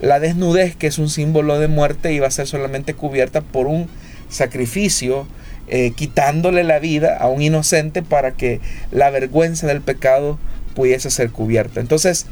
[0.00, 3.88] la desnudez, que es un símbolo de muerte, iba a ser solamente cubierta por un
[4.28, 5.26] sacrificio,
[5.68, 10.38] eh, quitándole la vida a un inocente para que la vergüenza del pecado
[10.74, 11.80] pudiese ser cubierta.
[11.80, 12.26] Entonces,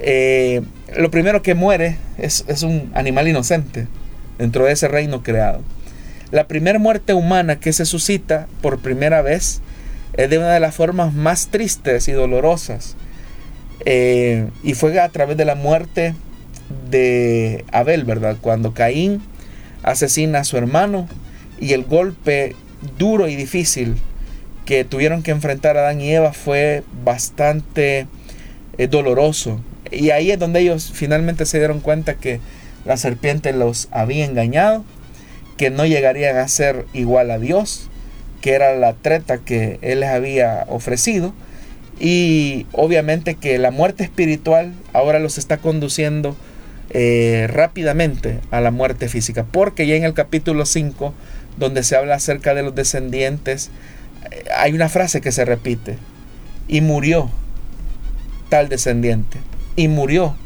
[0.00, 0.62] eh,
[0.96, 3.86] lo primero que muere es, un animal inocente
[4.38, 5.62] dentro de ese reino creado.
[6.30, 9.60] La primera muerte humana que se suscita por primera vez
[10.14, 12.96] es de una de las formas más tristes y dolorosas.
[13.84, 16.14] Eh, y fue a través de la muerte
[16.90, 18.36] de Abel, ¿verdad?
[18.40, 19.22] Cuando Caín
[19.82, 21.08] asesina a su hermano
[21.60, 22.54] y el golpe
[22.98, 23.96] duro y difícil
[24.66, 28.06] que tuvieron que enfrentar Adán y Eva fue bastante
[28.76, 29.60] eh, doloroso.
[29.90, 32.40] Y ahí es donde ellos finalmente se dieron cuenta que
[32.88, 34.82] la serpiente los había engañado,
[35.58, 37.90] que no llegarían a ser igual a Dios,
[38.40, 41.34] que era la treta que Él les había ofrecido.
[42.00, 46.34] Y obviamente que la muerte espiritual ahora los está conduciendo
[46.88, 49.44] eh, rápidamente a la muerte física.
[49.44, 51.12] Porque ya en el capítulo 5,
[51.58, 53.70] donde se habla acerca de los descendientes,
[54.30, 55.98] eh, hay una frase que se repite.
[56.68, 57.28] Y murió
[58.48, 59.36] tal descendiente
[59.76, 60.36] y murió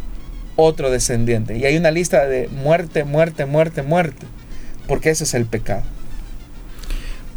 [0.56, 1.56] otro descendiente.
[1.56, 4.26] Y hay una lista de muerte, muerte, muerte, muerte,
[4.86, 5.82] porque ese es el pecado.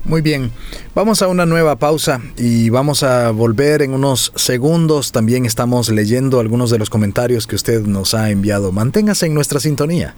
[0.05, 0.51] Muy bien,
[0.93, 5.11] vamos a una nueva pausa y vamos a volver en unos segundos.
[5.11, 8.71] También estamos leyendo algunos de los comentarios que usted nos ha enviado.
[8.71, 10.13] Manténgase en nuestra sintonía.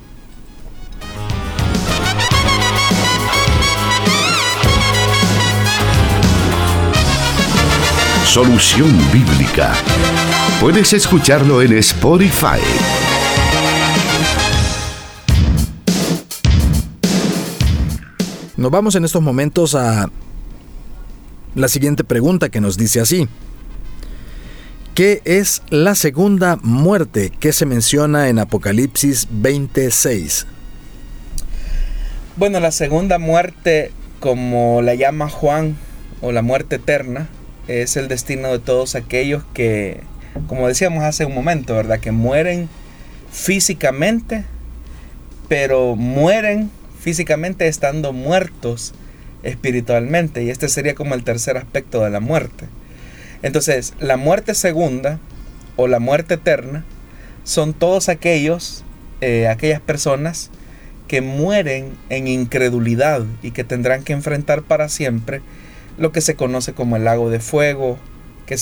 [8.25, 9.73] Solución Bíblica
[10.59, 12.59] Puedes escucharlo en Spotify.
[18.57, 20.09] Nos vamos en estos momentos a
[21.53, 23.27] la siguiente pregunta que nos dice así.
[24.95, 30.47] ¿Qué es la segunda muerte que se menciona en Apocalipsis 26?
[32.35, 35.77] Bueno, la segunda muerte, como la llama Juan,
[36.21, 37.29] o la muerte eterna,
[37.67, 40.01] es el destino de todos aquellos que
[40.47, 41.99] como decíamos hace un momento, ¿verdad?
[41.99, 42.69] Que mueren
[43.31, 44.45] físicamente,
[45.47, 48.93] pero mueren físicamente estando muertos
[49.43, 50.43] espiritualmente.
[50.43, 52.65] Y este sería como el tercer aspecto de la muerte.
[53.41, 55.19] Entonces, la muerte segunda
[55.75, 56.83] o la muerte eterna
[57.43, 58.83] son todos aquellos,
[59.21, 60.49] eh, aquellas personas
[61.07, 65.41] que mueren en incredulidad y que tendrán que enfrentar para siempre
[65.97, 67.97] lo que se conoce como el lago de fuego,
[68.47, 68.57] que,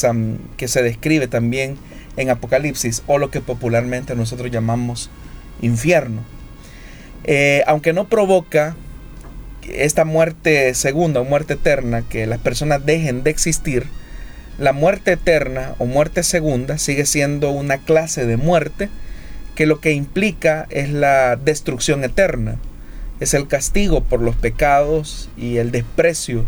[0.67, 1.77] se describe también
[2.17, 5.09] en Apocalipsis, o lo que popularmente nosotros llamamos
[5.61, 6.23] infierno.
[7.23, 8.75] Eh, aunque no provoca
[9.73, 13.85] esta muerte segunda o muerte eterna, que las personas dejen de existir,
[14.57, 18.89] la muerte eterna o muerte segunda sigue siendo una clase de muerte
[19.55, 22.57] que lo que implica es la destrucción eterna,
[23.19, 26.45] es el castigo por los pecados y el desprecio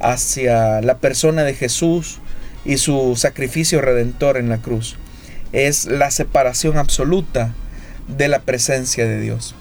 [0.00, 2.20] hacia la persona de Jesús
[2.64, 4.96] y su sacrificio redentor en la cruz.
[5.52, 7.54] Es la separación absoluta
[8.08, 9.54] de la presencia de Dios.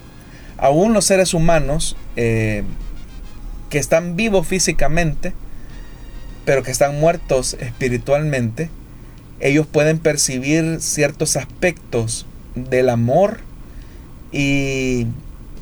[0.57, 2.63] Aún los seres humanos eh,
[3.69, 5.33] que están vivos físicamente,
[6.45, 8.69] pero que están muertos espiritualmente,
[9.39, 13.39] ellos pueden percibir ciertos aspectos del amor
[14.31, 15.07] y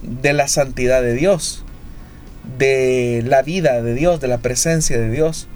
[0.01, 1.63] de la santidad de Dios,
[2.57, 5.47] de la vida de Dios, de la presencia de Dios,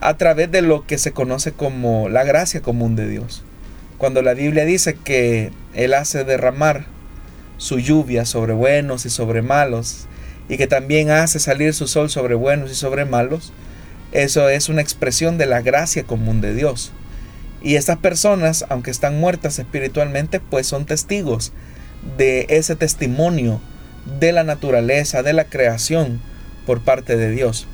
[0.00, 3.42] a través de lo que se conoce como la gracia común de Dios.
[3.98, 6.86] Cuando la Biblia dice que Él hace derramar
[7.56, 10.06] su lluvia sobre buenos y sobre malos,
[10.48, 13.52] y que también hace salir su sol sobre buenos y sobre malos,
[14.12, 16.92] eso es una expresión de la gracia común de Dios.
[17.62, 21.52] Y estas personas, aunque están muertas espiritualmente, pues son testigos
[22.16, 23.60] de ese testimonio
[24.18, 26.20] de la naturaleza, de la creación
[26.66, 27.66] por parte de Dios.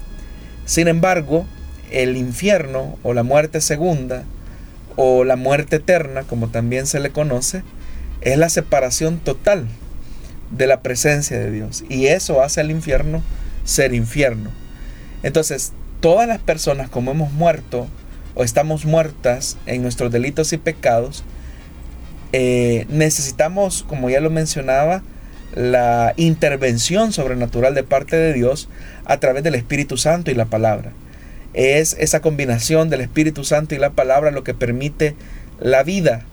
[0.64, 1.46] Sin embargo,
[1.94, 4.24] el infierno o la muerte segunda
[4.96, 7.62] o la muerte eterna, como también se le conoce,
[8.20, 9.66] es la separación total
[10.50, 11.84] de la presencia de Dios.
[11.88, 13.22] Y eso hace al infierno
[13.64, 14.50] ser infierno.
[15.22, 17.86] Entonces, todas las personas como hemos muerto
[18.34, 21.24] o estamos muertas en nuestros delitos y pecados,
[22.32, 25.02] eh, necesitamos, como ya lo mencionaba,
[25.54, 28.68] la intervención sobrenatural de parte de Dios
[29.04, 30.92] a través del Espíritu Santo y la palabra.
[31.54, 35.14] Es esa combinación del Espíritu Santo y la palabra lo que permite
[35.60, 36.24] la vida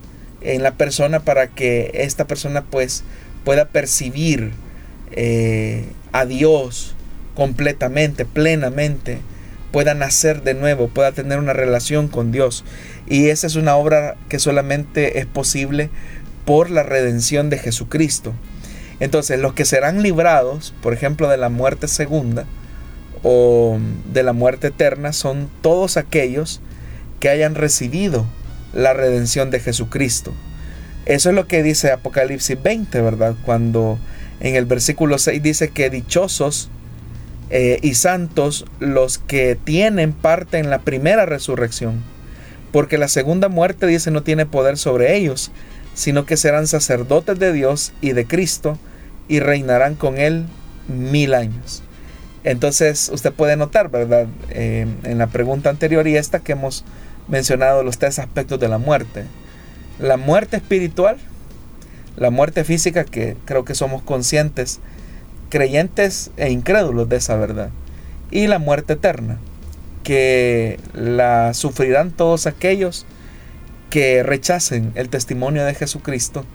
[0.42, 3.04] en la persona para que esta persona pues
[3.44, 4.52] pueda percibir
[5.12, 6.96] eh, a Dios
[7.36, 9.20] completamente, plenamente,
[9.72, 12.66] pueda nacer de nuevo, pueda tener una relación con Dios.
[13.08, 15.90] Y esa es una obra que solamente es posible
[16.46, 18.34] por la redención de Jesucristo.
[19.00, 22.46] Entonces, los que serán librados, por ejemplo, de la muerte segunda
[23.24, 23.78] o
[24.12, 26.62] de la muerte eterna, son todos aquellos
[27.20, 28.26] que hayan recibido
[28.74, 30.34] la redención de Jesucristo.
[31.06, 33.36] Eso es lo que dice Apocalipsis 20, ¿verdad?
[33.46, 34.00] Cuando
[34.40, 36.70] en el versículo 6 dice que dichosos
[37.50, 42.04] eh, y santos los que tienen parte en la primera resurrección,
[42.72, 45.52] porque la segunda muerte dice no tiene poder sobre ellos,
[45.94, 48.78] sino que serán sacerdotes de Dios y de Cristo
[49.28, 50.46] y reinarán con él
[50.88, 51.84] mil años.
[52.44, 54.28] Entonces usted puede notar, ¿verdad?
[54.50, 56.84] Eh, en la pregunta anterior y esta que hemos
[57.28, 59.26] mencionado los tres aspectos de la muerte
[60.02, 61.18] la muerte espiritual,
[62.18, 64.80] la muerte física, que creo que somos conscientes,
[65.50, 67.70] creyentes e incrédulos de esa verdad,
[68.32, 69.38] y la muerte eterna,
[70.04, 73.06] que la sufrirán todos aquellos
[73.92, 76.46] que rechacen el testimonio de Jesucristo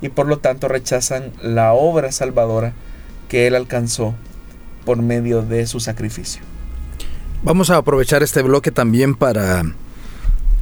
[0.00, 2.72] y por lo tanto rechazan la obra salvadora
[3.28, 4.14] que Él alcanzó
[4.84, 6.42] por medio de su sacrificio.
[7.42, 9.64] Vamos a aprovechar este bloque también para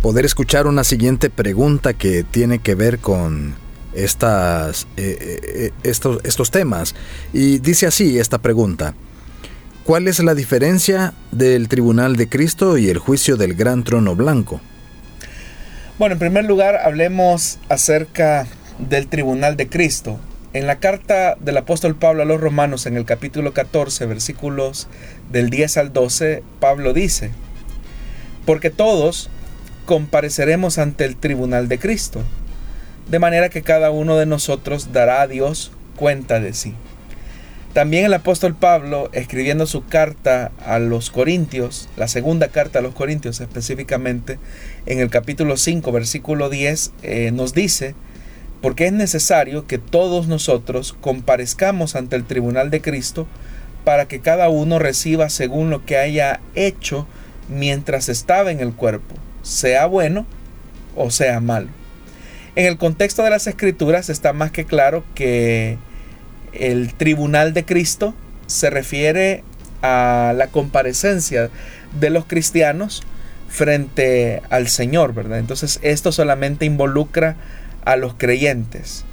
[0.03, 3.55] poder escuchar una siguiente pregunta que tiene que ver con
[3.95, 6.95] estas, eh, eh, eh, estos, estos temas.
[7.33, 8.95] Y dice así esta pregunta.
[9.85, 14.61] ¿Cuál es la diferencia del tribunal de Cristo y el juicio del gran trono blanco?
[15.99, 18.47] Bueno, en primer lugar, hablemos acerca
[18.79, 20.19] del tribunal de Cristo.
[20.55, 24.87] En la carta del apóstol Pablo a los romanos, en el capítulo 14, versículos
[25.31, 27.31] del 10 al 12, Pablo dice,
[28.45, 29.31] porque todos
[29.87, 32.21] compareceremos ante el tribunal de Cristo,
[33.09, 36.75] de manera que cada uno de nosotros dará a Dios cuenta de sí.
[37.73, 42.95] También el apóstol Pablo, escribiendo su carta a los Corintios, la segunda carta a los
[42.95, 44.39] Corintios específicamente,
[44.85, 47.95] en el capítulo 5, versículo 10, eh, nos dice,
[48.63, 53.27] porque es necesario que todos nosotros comparezcamos ante el tribunal de Cristo
[53.85, 57.07] para que cada uno reciba según lo que haya hecho
[57.49, 60.25] mientras estaba en el cuerpo sea bueno
[60.97, 61.69] o sea malo.
[62.55, 65.79] En el contexto de las escrituras está más que claro que
[66.53, 68.15] el tribunal de Cristo
[68.47, 69.43] se refiere
[69.81, 71.51] a la comparecencia
[71.99, 73.03] de los cristianos
[73.49, 75.39] frente al Señor, ¿verdad?
[75.39, 77.37] Entonces esto solamente involucra
[77.85, 79.05] a los creyentes.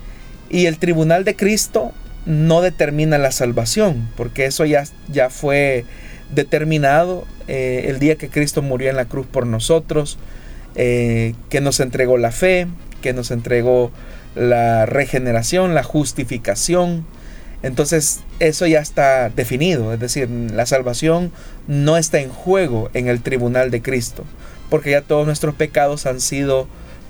[0.49, 1.93] Y el tribunal de Cristo
[2.25, 5.85] no determina la salvación, porque eso ya, ya fue
[6.33, 10.17] determinado eh, el día que Cristo murió en la cruz por nosotros,
[10.75, 12.67] eh, que nos entregó la fe,
[13.01, 13.91] que nos entregó
[14.35, 17.05] la regeneración, la justificación.
[17.63, 21.31] Entonces eso ya está definido, es decir, la salvación
[21.67, 24.23] no está en juego en el tribunal de Cristo,
[24.69, 26.67] porque ya todos nuestros pecados han sido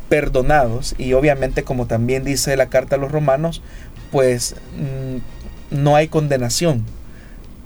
[0.09, 3.61] perdonados y obviamente como también dice la carta a los romanos,
[4.11, 6.83] pues mm, no hay condenación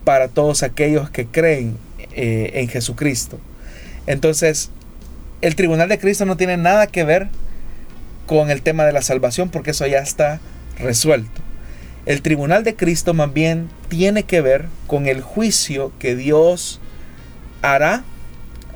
[0.04, 1.78] para todos aquellos que creen
[2.12, 3.39] eh, en Jesucristo.
[4.06, 4.70] Entonces,
[5.41, 7.30] el tribunal de Cristo no tiene nada que ver
[8.28, 10.39] con el tema de la salvación porque eso ya está
[10.78, 11.41] resuelto.
[12.06, 16.82] El tribunal de Cristo más bien tiene que ver con el juicio que Dios
[17.62, 18.04] hará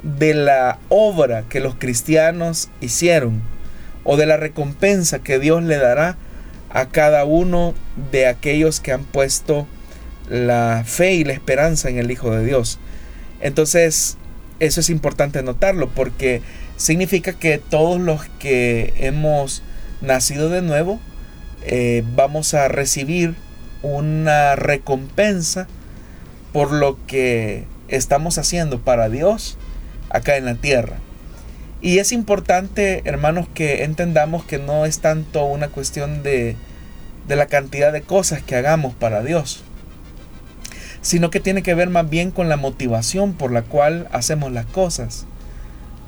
[0.02, 3.42] de la obra que los cristianos hicieron
[4.08, 6.18] o de la recompensa que Dios le dará
[6.70, 7.76] a cada uno
[8.12, 9.68] de aquellos que han puesto
[10.30, 12.80] la fe y la esperanza en el Hijo de Dios.
[13.42, 14.18] Entonces,
[14.60, 16.42] eso es importante notarlo porque
[16.78, 19.62] significa que todos los que hemos
[20.02, 21.02] nacido de nuevo
[21.64, 23.36] eh, vamos a recibir
[23.82, 25.68] una recompensa
[26.54, 29.58] por lo que estamos haciendo para Dios
[30.10, 30.98] acá en la tierra.
[31.82, 36.56] Y es importante, hermanos, que entendamos que no es tanto una cuestión de,
[37.28, 39.64] de la cantidad de cosas que hagamos para Dios,
[41.02, 44.66] sino que tiene que ver más bien con la motivación por la cual hacemos las
[44.66, 45.26] cosas.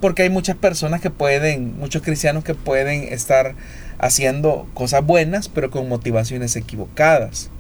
[0.02, 3.54] Porque hay muchas personas que pueden, muchos cristianos que pueden estar
[4.00, 7.52] haciendo cosas buenas, pero con motivaciones equivocadas.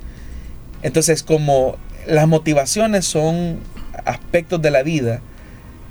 [0.81, 3.59] Entonces, como las motivaciones son
[4.05, 5.21] aspectos de la vida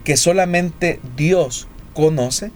[0.04, 1.68] que solamente Dios
[1.98, 2.52] conoce,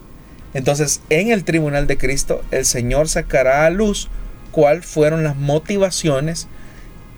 [0.55, 4.09] entonces en el tribunal de Cristo el Señor sacará a luz
[4.53, 6.47] cuáles fueron las motivaciones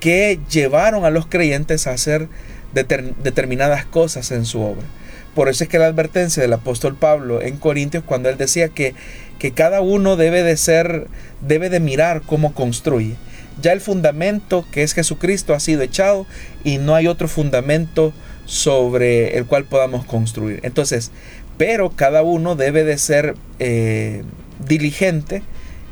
[0.00, 2.28] que llevaron a los creyentes a hacer
[2.72, 4.86] determinadas cosas en su obra.
[5.34, 8.94] Por eso es que la advertencia del apóstol Pablo en Corintios cuando él decía que,
[9.38, 11.08] que cada uno debe de ser,
[11.46, 13.16] debe de mirar cómo construye.
[13.60, 16.26] Ya el fundamento que es Jesucristo ha sido echado
[16.64, 18.14] y no hay otro fundamento
[18.46, 20.60] sobre el cual podamos construir.
[20.62, 21.10] Entonces,
[21.56, 24.22] pero cada uno debe de ser eh,
[24.66, 25.42] diligente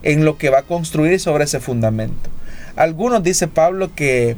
[0.03, 2.31] en lo que va a construir sobre ese fundamento.
[2.77, 4.37] Algunos, dice Pablo, que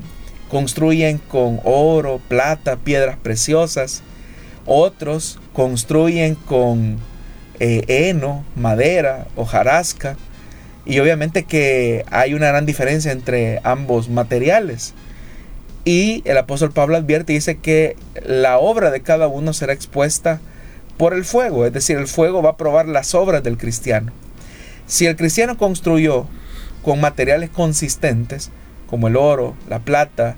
[0.50, 4.02] construyen con oro, plata, piedras preciosas.
[4.66, 6.98] Otros construyen con
[7.60, 10.16] eh, heno, madera, hojarasca.
[10.86, 14.94] Y obviamente que hay una gran diferencia entre ambos materiales.
[15.84, 20.40] Y el apóstol Pablo advierte y dice que la obra de cada uno será expuesta
[20.96, 24.12] por el fuego, es decir, el fuego va a probar las obras del cristiano.
[24.86, 26.26] Si el cristiano construyó
[26.82, 28.50] con materiales consistentes,
[28.86, 30.36] como el oro, la plata,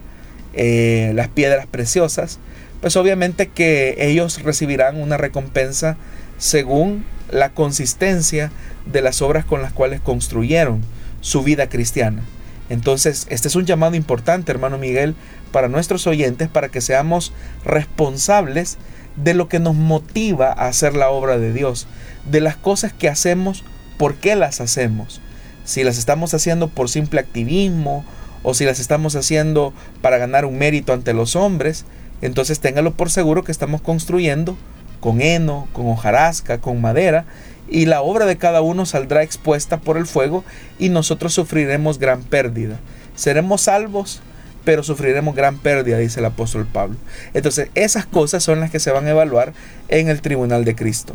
[0.55, 2.39] eh, las piedras preciosas,
[2.81, 5.97] pues obviamente que ellos recibirán una recompensa
[6.39, 8.53] según la consistencia
[8.87, 10.83] de las obras con las cuales construyeron
[11.21, 12.23] su vida cristiana.
[12.69, 15.15] Entonces, este es un llamado importante, hermano Miguel,
[15.53, 17.33] para nuestros oyentes, para que seamos
[17.65, 18.79] responsables
[19.17, 21.87] de lo que nos motiva a hacer la obra de Dios,
[22.31, 23.65] de las cosas que hacemos,
[23.99, 25.21] por qué las hacemos.
[25.65, 28.05] Si las estamos haciendo por simple activismo
[28.43, 31.85] o si las estamos haciendo para ganar un mérito ante los hombres,
[32.23, 34.57] entonces téngalo por seguro que estamos construyendo
[35.01, 37.27] con heno, con hojarasca, con madera,
[37.69, 40.45] y la obra de cada uno saldrá expuesta por el fuego
[40.79, 42.79] y nosotros sufriremos gran pérdida.
[43.15, 44.21] Seremos salvos,
[44.67, 46.97] pero sufriremos gran pérdida, dice el apóstol Pablo.
[47.35, 49.53] Entonces, esas cosas son las que se van a evaluar
[49.89, 51.15] en el tribunal de Cristo.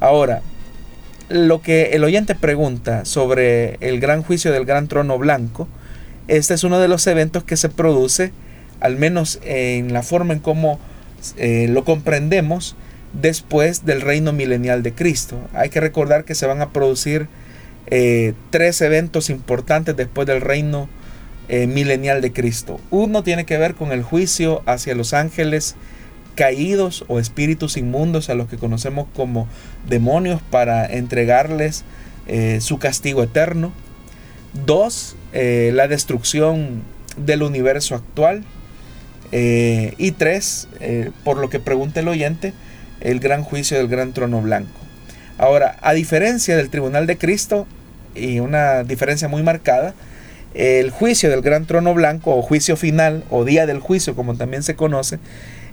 [0.00, 0.42] Ahora,
[1.28, 5.68] lo que el oyente pregunta sobre el gran juicio del gran trono blanco,
[6.26, 8.32] este es uno de los eventos que se produce,
[8.80, 10.80] al menos en la forma en cómo
[11.36, 12.74] eh, lo comprendemos,
[13.12, 15.38] después del reino milenial de Cristo.
[15.54, 17.28] Hay que recordar que se van a producir
[17.86, 20.88] eh, tres eventos importantes después del reino
[21.54, 22.80] eh, milenial de Cristo.
[22.90, 25.76] Uno tiene que ver con el juicio hacia los ángeles
[26.34, 29.46] caídos o espíritus inmundos a los que conocemos como
[29.86, 31.84] demonios para entregarles
[32.26, 33.70] eh, su castigo eterno.
[34.64, 36.82] Dos, la destrucción
[37.18, 38.44] del universo actual.
[39.30, 40.68] y tres,
[41.22, 42.52] por lo que pregunta el oyente,
[43.00, 44.78] el gran juicio del gran trono blanco.
[45.36, 47.66] Ahora, a diferencia del tribunal de Cristo,
[48.14, 49.94] y una diferencia muy marcada,
[50.54, 54.62] el juicio del gran trono blanco o juicio final o día del juicio como también
[54.62, 55.18] se conoce,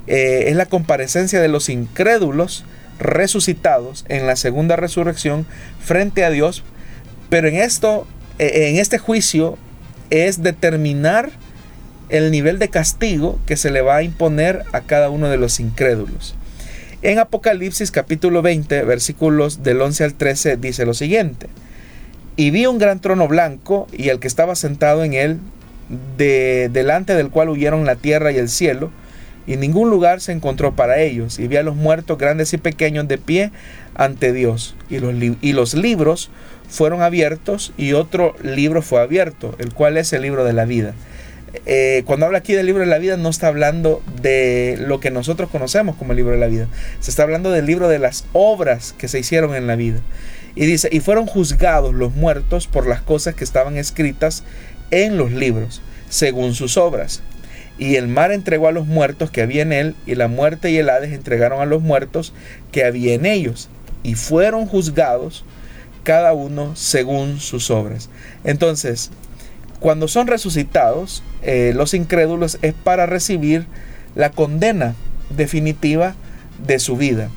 [0.08, 2.66] eh, es la comparecencia de los incrédulos
[3.00, 5.46] resucitados en la segunda resurrección
[5.82, 6.64] frente a Dios,
[7.30, 8.08] pero en esto,
[8.40, 9.58] eh, en este juicio
[10.10, 11.30] es determinar
[12.10, 15.60] el nivel de castigo que se le va a imponer a cada uno de los
[15.60, 16.36] incrédulos.
[17.02, 21.48] En Apocalipsis capítulo 20, versículos del 11 al 13 dice lo siguiente:
[22.40, 25.40] Y vi un gran trono blanco y el que estaba sentado en él,
[26.18, 28.92] de delante del cual huyeron la tierra y el cielo,
[29.46, 33.10] y ningún lugar se encontró para ellos, y vi a los muertos grandes y pequeños
[33.10, 33.52] de pie
[33.94, 36.32] ante Dios, y los, y los libros
[36.70, 40.94] fueron abiertos, y otro libro fue abierto, el cual es el libro de la vida.
[41.66, 45.12] Eh, cuando habla aquí del libro de la vida no está hablando de lo que
[45.12, 46.70] nosotros conocemos como el libro de la vida,
[47.02, 50.00] se está hablando del libro de las obras que se hicieron en la vida.
[50.60, 54.44] Y dice, y fueron juzgados los muertos por las cosas que estaban escritas
[54.92, 57.22] en los libros, según sus obras.
[57.78, 60.76] Y el mar entregó a los muertos que había en él, y la muerte y
[60.76, 62.34] el Hades entregaron a los muertos
[62.74, 63.70] que había en ellos,
[64.04, 65.46] y fueron juzgados
[66.04, 68.10] cada uno según sus obras.
[68.44, 69.12] Entonces,
[69.80, 73.66] cuando son resucitados, eh, los incrédulos es para recibir
[74.14, 74.94] la condena
[75.30, 76.16] definitiva
[76.68, 77.30] de su vida.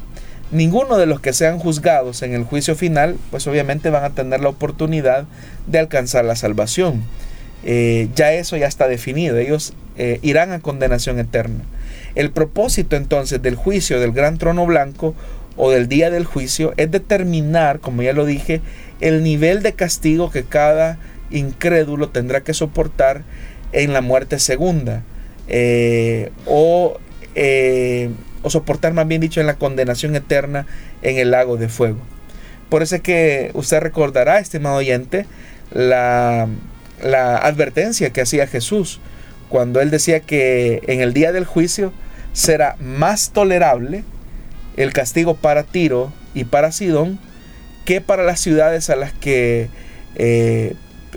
[0.53, 4.41] Ninguno de los que sean juzgados en el juicio final, pues obviamente van a tener
[4.41, 5.25] la oportunidad
[5.67, 7.03] de alcanzar la salvación.
[7.65, 11.65] Eh, ya eso ya está definido, ellos eh, irán a condenación eterna.
[12.15, 15.15] El propósito entonces del juicio del gran trono blanco
[15.57, 18.61] o del día del juicio es determinar, como ya lo dije,
[19.01, 20.99] el nivel de castigo que cada
[21.31, 23.23] incrédulo tendrá que soportar
[23.73, 25.03] en la muerte segunda
[25.49, 26.99] eh, o,
[28.43, 30.67] o soportar más bien dicho en la condenación eterna
[31.03, 31.99] en el lago de fuego.
[32.69, 35.27] Por eso es que usted recordará, estimado oyente,
[35.71, 36.49] la
[37.03, 39.01] la advertencia que hacía Jesús
[39.49, 41.93] cuando él decía que en el día del juicio
[42.33, 44.05] será más tolerable
[44.77, 47.19] el castigo para Tiro y para Sidón
[47.85, 49.69] que para las ciudades a las que
[50.15, 50.75] eh,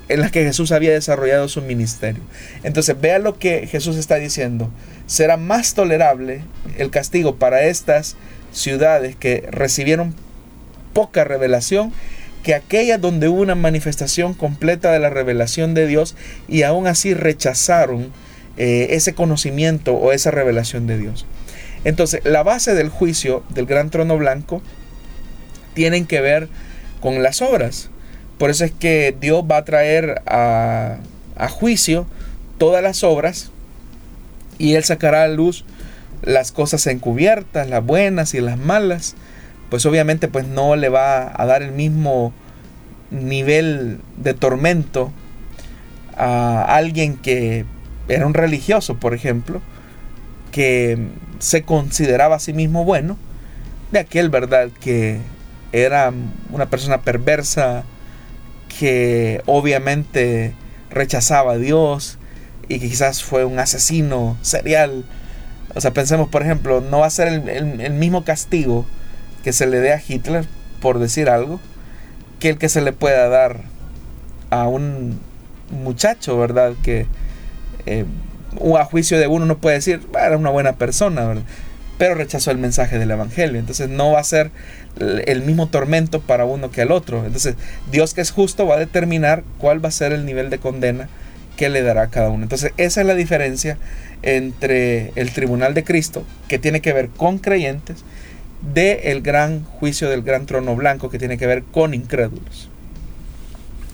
[0.10, 2.22] en las que Jesús había desarrollado su ministerio.
[2.64, 4.70] Entonces vea lo que Jesús está diciendo.
[5.08, 6.42] Será más tolerable
[6.78, 8.16] el castigo para estas
[8.52, 10.16] ciudades que recibieron
[10.94, 11.94] poca revelación
[12.46, 16.16] que aquella donde hubo una manifestación completa de la revelación de Dios
[16.48, 18.12] y aún así rechazaron
[18.58, 21.26] eh, ese conocimiento o esa revelación de Dios.
[21.86, 24.62] Entonces, la base del juicio del gran trono blanco
[25.74, 26.48] tienen que ver
[27.02, 27.90] con las obras.
[28.38, 30.98] Por eso es que Dios va a traer a,
[31.36, 32.06] a juicio
[32.60, 33.52] todas las obras
[34.58, 35.66] y Él sacará a luz
[36.22, 39.16] las cosas encubiertas, las buenas y las malas
[39.70, 42.34] pues obviamente pues no le va a dar el mismo
[43.12, 45.12] nivel de tormento
[46.18, 47.66] a alguien que
[48.08, 49.62] era un religioso, por ejemplo,
[50.52, 50.98] que
[51.40, 53.18] se consideraba a sí mismo bueno,
[53.92, 55.20] de aquel, ¿verdad?, que
[55.72, 56.14] era
[56.52, 57.84] una persona perversa,
[58.80, 60.54] que obviamente
[60.90, 62.18] rechazaba a Dios
[62.68, 65.06] y quizás fue un asesino serial.
[65.74, 68.86] O sea, pensemos, por ejemplo, no va a ser el, el mismo castigo
[69.44, 70.46] que se le dé a Hitler,
[70.82, 71.60] por decir algo,
[72.40, 73.62] que el que se le pueda dar
[74.50, 75.20] a un
[75.72, 76.74] muchacho, ¿verdad?
[76.84, 77.08] Que
[77.86, 78.06] eh,
[78.78, 81.44] a juicio de uno no puede decir, era una buena persona, ¿verdad?
[81.98, 83.60] Pero rechazó el mensaje del Evangelio.
[83.60, 84.52] Entonces no va a ser
[85.00, 87.26] el mismo tormento para uno que al otro.
[87.26, 87.56] Entonces
[87.92, 91.08] Dios que es justo va a determinar cuál va a ser el nivel de condena
[91.56, 92.44] que le dará a cada uno.
[92.44, 93.78] Entonces esa es la diferencia
[94.22, 98.04] entre el tribunal de Cristo, que tiene que ver con creyentes,
[98.74, 102.70] de el gran juicio del gran trono blanco que tiene que ver con incrédulos.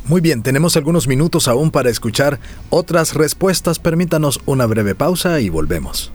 [0.06, 2.40] Muy bien, tenemos algunos minutos aún para escuchar
[2.70, 3.80] otras respuestas.
[3.80, 6.12] Permítanos una breve pausa y volvemos.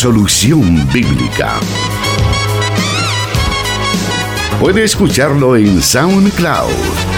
[0.00, 1.60] Solución Bíblica
[4.58, 7.09] Puede escucharlo en SoundCloud.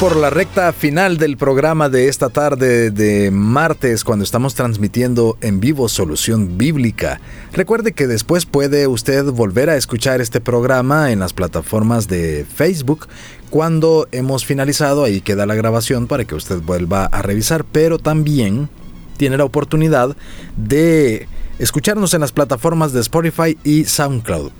[0.00, 5.60] Por la recta final del programa de esta tarde de martes cuando estamos transmitiendo en
[5.60, 7.20] vivo Solución Bíblica.
[7.52, 13.06] Recuerde que después puede usted volver a escuchar este programa en las plataformas de Facebook.
[13.50, 18.68] Cuando hemos finalizado ahí queda la grabación para que usted vuelva a revisar, pero también
[19.16, 20.16] tiene la oportunidad
[20.56, 21.28] de
[21.60, 24.50] escucharnos en las plataformas de Spotify y SoundCloud.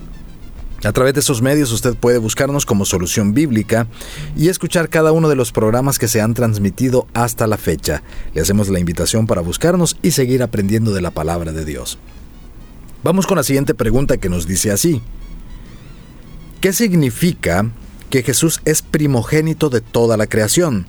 [0.84, 3.88] A través de esos medios usted puede buscarnos como Solución Bíblica
[4.36, 8.04] y escuchar cada uno de los programas que se han transmitido hasta la fecha.
[8.32, 11.98] Le hacemos la invitación para buscarnos y seguir aprendiendo de la palabra de Dios.
[13.02, 15.02] Vamos con la siguiente pregunta que nos dice así.
[16.60, 17.68] ¿Qué significa
[18.08, 20.86] que Jesús es primogénito de toda la creación?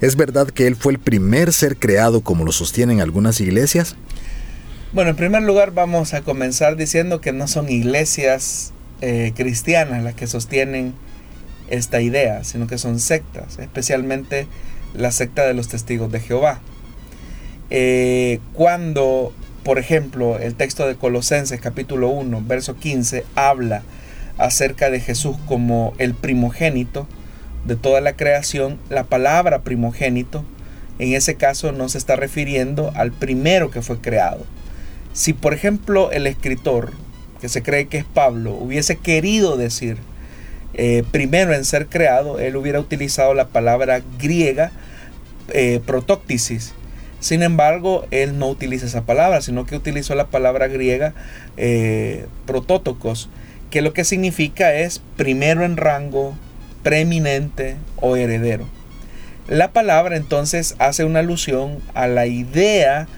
[0.00, 3.96] ¿Es verdad que Él fue el primer ser creado como lo sostienen algunas iglesias?
[4.92, 10.14] Bueno, en primer lugar vamos a comenzar diciendo que no son iglesias eh, cristianas las
[10.14, 10.94] que sostienen
[11.70, 14.46] esta idea, sino que son sectas, especialmente
[14.94, 16.60] la secta de los testigos de Jehová.
[17.70, 19.32] Eh, cuando,
[19.62, 23.82] por ejemplo, el texto de Colosenses capítulo 1, verso 15, habla
[24.38, 27.06] acerca de Jesús como el primogénito
[27.66, 30.44] de toda la creación, la palabra primogénito
[30.98, 34.44] en ese caso no se está refiriendo al primero que fue creado.
[35.12, 36.92] Si por ejemplo el escritor
[37.40, 39.98] que se cree que es Pablo, hubiese querido decir
[40.74, 44.70] eh, primero en ser creado, él hubiera utilizado la palabra griega
[45.52, 46.72] eh, protóctisis.
[47.20, 51.14] Sin embargo, él no utiliza esa palabra, sino que utilizó la palabra griega
[51.56, 53.28] eh, protótocos,
[53.70, 56.34] que lo que significa es primero en rango,
[56.84, 58.68] preeminente o heredero.
[59.48, 63.08] La palabra entonces hace una alusión a la idea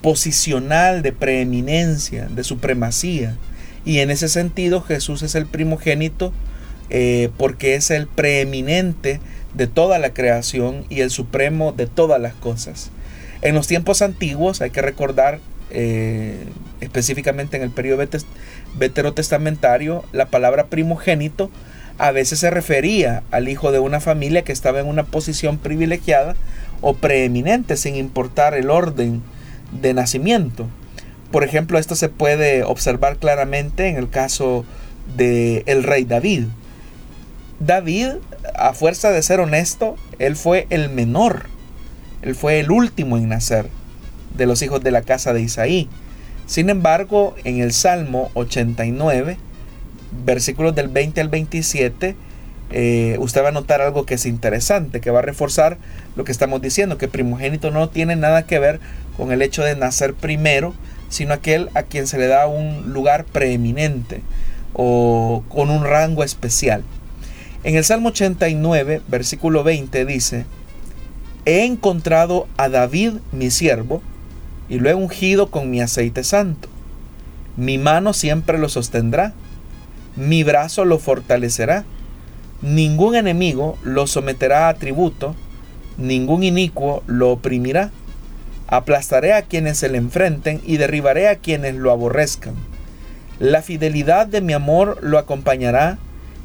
[0.00, 3.36] posicional de preeminencia, de supremacía,
[3.84, 6.32] y en ese sentido Jesús es el primogénito
[6.90, 9.20] eh, porque es el preeminente
[9.54, 12.90] de toda la creación y el supremo de todas las cosas.
[13.42, 16.36] En los tiempos antiguos hay que recordar eh,
[16.80, 18.04] específicamente en el periodo
[18.76, 21.50] veterotestamentario la palabra primogénito
[22.00, 26.34] a veces se refería al hijo de una familia que estaba en una posición privilegiada
[26.80, 29.22] o preeminente sin importar el orden
[29.80, 30.66] de nacimiento.
[31.30, 34.64] Por ejemplo, esto se puede observar claramente en el caso
[35.16, 36.44] de el rey David.
[37.60, 38.08] David,
[38.56, 41.46] a fuerza de ser honesto, él fue el menor.
[42.22, 43.68] Él fue el último en nacer
[44.36, 45.88] de los hijos de la casa de Isaí.
[46.46, 49.36] Sin embargo, en el Salmo 89,
[50.24, 52.16] versículos del 20 al 27,
[52.72, 55.78] eh, usted va a notar algo que es interesante, que va a reforzar
[56.16, 58.80] lo que estamos diciendo, que primogénito no tiene nada que ver
[59.16, 60.74] con el hecho de nacer primero,
[61.10, 64.22] sino aquel a quien se le da un lugar preeminente
[64.72, 66.82] o con un rango especial.
[67.62, 70.46] En el Salmo 89, versículo 20 dice,
[71.44, 74.00] He encontrado a David mi siervo,
[74.70, 76.68] y lo he ungido con mi aceite santo.
[77.56, 79.34] Mi mano siempre lo sostendrá,
[80.16, 81.84] mi brazo lo fortalecerá.
[82.62, 85.34] Ningún enemigo lo someterá a tributo,
[85.98, 87.90] ningún inicuo lo oprimirá.
[88.70, 92.54] Aplastaré a quienes se le enfrenten y derribaré a quienes lo aborrezcan.
[93.40, 95.98] La fidelidad de mi amor lo acompañará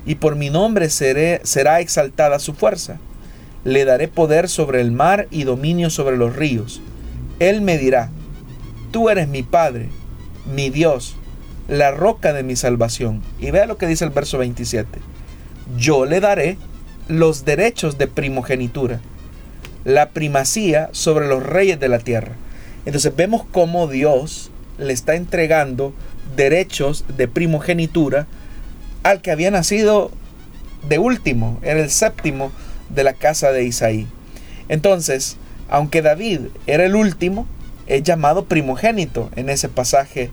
[0.07, 2.97] y por mi nombre seré, será exaltada su fuerza.
[3.63, 6.81] Le daré poder sobre el mar y dominio sobre los ríos.
[7.37, 8.09] Él me dirá,
[8.89, 9.89] tú eres mi Padre,
[10.51, 11.15] mi Dios,
[11.67, 13.21] la roca de mi salvación.
[13.39, 14.99] Y vea lo que dice el verso 27.
[15.77, 16.57] Yo le daré
[17.07, 18.99] los derechos de primogenitura
[19.85, 22.33] la primacía sobre los reyes de la tierra.
[22.85, 25.93] Entonces vemos cómo Dios le está entregando
[26.35, 28.27] derechos de primogenitura
[29.03, 30.11] al que había nacido
[30.89, 32.51] de último, era el séptimo
[32.89, 34.07] de la casa de Isaí.
[34.67, 35.37] Entonces,
[35.69, 37.47] aunque David era el último,
[37.87, 40.31] es llamado primogénito en ese pasaje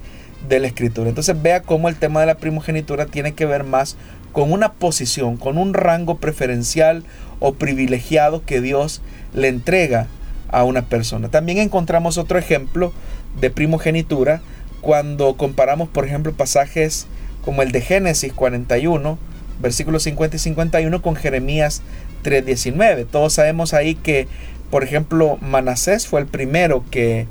[0.48, 1.08] de la escritura.
[1.08, 3.96] Entonces vea cómo el tema de la primogenitura tiene que ver más
[4.32, 7.04] con una posición, con un rango preferencial
[7.42, 9.02] o privilegiado que Dios
[9.34, 10.06] le entrega
[10.48, 11.28] a una persona.
[11.28, 12.92] También encontramos otro ejemplo
[13.40, 14.40] de primogenitura
[14.80, 17.06] cuando comparamos, por ejemplo, pasajes
[17.44, 19.18] como el de Génesis 41,
[19.60, 21.82] versículos 50 y 51 con Jeremías
[22.22, 23.06] 3:19.
[23.10, 24.28] Todos sabemos ahí que,
[24.70, 27.26] por ejemplo, Manasés fue el primero que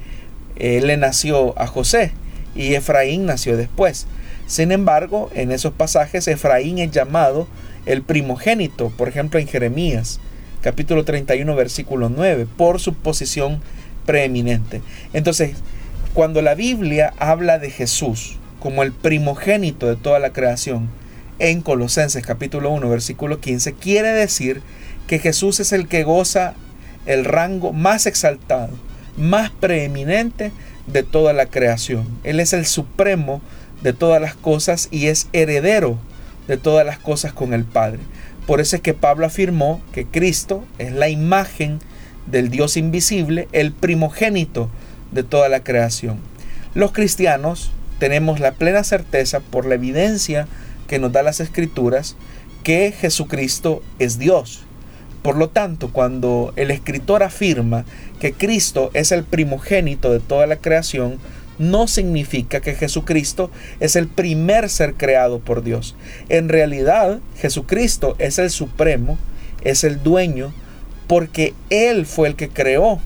[0.58, 2.12] eh, le nació a José
[2.54, 4.08] y Efraín nació después.
[4.48, 7.48] Sin embargo, en esos pasajes Efraín es llamado
[7.86, 10.20] el primogénito, por ejemplo en Jeremías
[10.62, 13.62] capítulo 31 versículo 9, por su posición
[14.06, 14.82] preeminente.
[15.14, 15.58] Entonces,
[16.14, 20.90] cuando la Biblia habla de Jesús como el primogénito de toda la creación,
[21.40, 24.62] en Colosenses capítulo 1 versículo 15, quiere decir
[25.08, 26.54] que Jesús es el que goza
[27.08, 28.70] el rango más exaltado,
[29.18, 30.52] más preeminente
[30.86, 32.06] de toda la creación.
[32.24, 33.42] Él es el supremo
[33.82, 35.98] de todas las cosas y es heredero
[36.52, 38.00] de todas las cosas con el Padre.
[38.46, 41.80] Por eso es que Pablo afirmó que Cristo es la imagen
[42.28, 44.70] del Dios invisible, el primogénito
[45.14, 46.18] de toda la creación.
[46.74, 50.46] Los cristianos tenemos la plena certeza por la evidencia
[50.90, 52.18] que nos da las escrituras
[52.66, 54.64] que Jesucristo es Dios.
[55.22, 57.86] Por lo tanto, cuando el escritor afirma
[58.20, 61.18] que Cristo es el primogénito de toda la creación,
[61.60, 65.96] no significa que Jesucristo es el primer ser creado por Dios.
[66.30, 69.18] En realidad, Jesucristo es el supremo,
[69.64, 70.54] es el dueño,
[71.08, 73.00] porque Él fue el que creó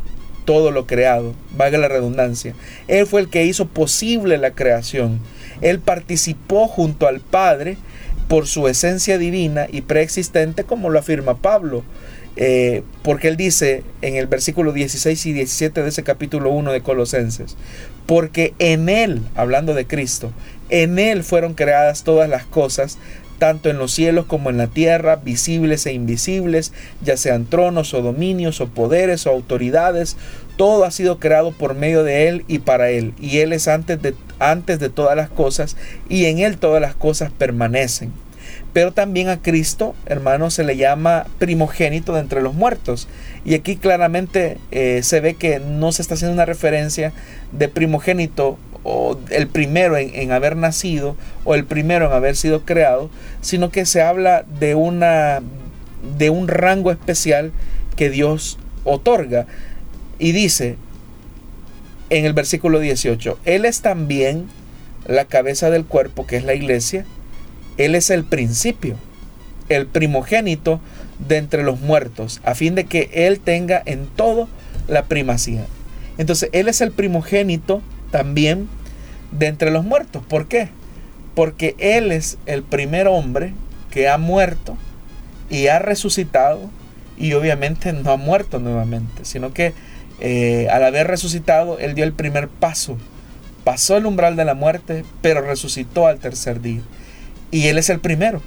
[0.46, 2.54] todo lo creado, valga la redundancia.
[2.88, 5.20] Él fue el que hizo posible la creación.
[5.62, 7.78] Él participó junto al Padre
[8.28, 11.84] por su esencia divina y preexistente, como lo afirma Pablo.
[12.38, 16.82] Eh, porque él dice en el versículo 16 y 17 de ese capítulo 1 de
[16.82, 17.56] Colosenses,
[18.06, 20.32] porque en él, hablando de Cristo,
[20.70, 22.97] en él fueron creadas todas las cosas,
[23.39, 26.72] tanto en los cielos como en la tierra, visibles e invisibles,
[27.03, 30.16] ya sean tronos o dominios o poderes o autoridades,
[30.58, 34.01] todo ha sido creado por medio de Él y para Él, y Él es antes
[34.01, 35.76] de, antes de todas las cosas,
[36.08, 38.14] y en Él todas las cosas permanecen.
[38.76, 43.07] Pero también a Cristo, hermano, se le llama primogénito de entre los muertos.
[43.45, 47.13] Y aquí claramente eh, se ve que no se está haciendo una referencia
[47.53, 51.15] de primogénito o el primero en, en, haber nacido
[51.45, 53.09] o el primero en haber sido creado,
[53.39, 55.41] sino que se habla de una
[56.17, 57.53] de un rango especial
[57.95, 59.45] que Dios otorga.
[60.19, 60.76] Y dice
[62.09, 64.49] en el versículo 18, Él es también
[65.07, 67.05] la cabeza del cuerpo, que es la iglesia,
[67.78, 68.95] él es el principio,
[69.69, 70.80] el primogénito
[71.19, 74.47] de entre los muertos, a fin de que Él tenga en todo
[74.88, 75.65] la primacía.
[76.17, 78.69] Entonces, Él es el primogénito también
[79.32, 80.23] de entre los muertos.
[80.28, 80.69] ¿Por qué?
[81.34, 83.53] Porque Él es el primer hombre
[83.91, 84.78] que ha muerto
[85.49, 86.69] y ha resucitado
[87.17, 89.73] y obviamente no ha muerto nuevamente, sino que
[90.19, 92.97] eh, al haber resucitado, Él dio el primer paso.
[93.65, 96.82] Pasó el umbral de la muerte, pero resucitó al tercer día
[97.52, 98.41] y Él es el primero.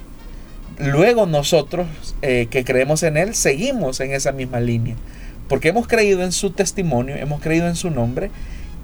[0.77, 1.87] Luego nosotros
[2.21, 4.95] eh, que creemos en Él seguimos en esa misma línea,
[5.47, 8.31] porque hemos creído en su testimonio, hemos creído en su nombre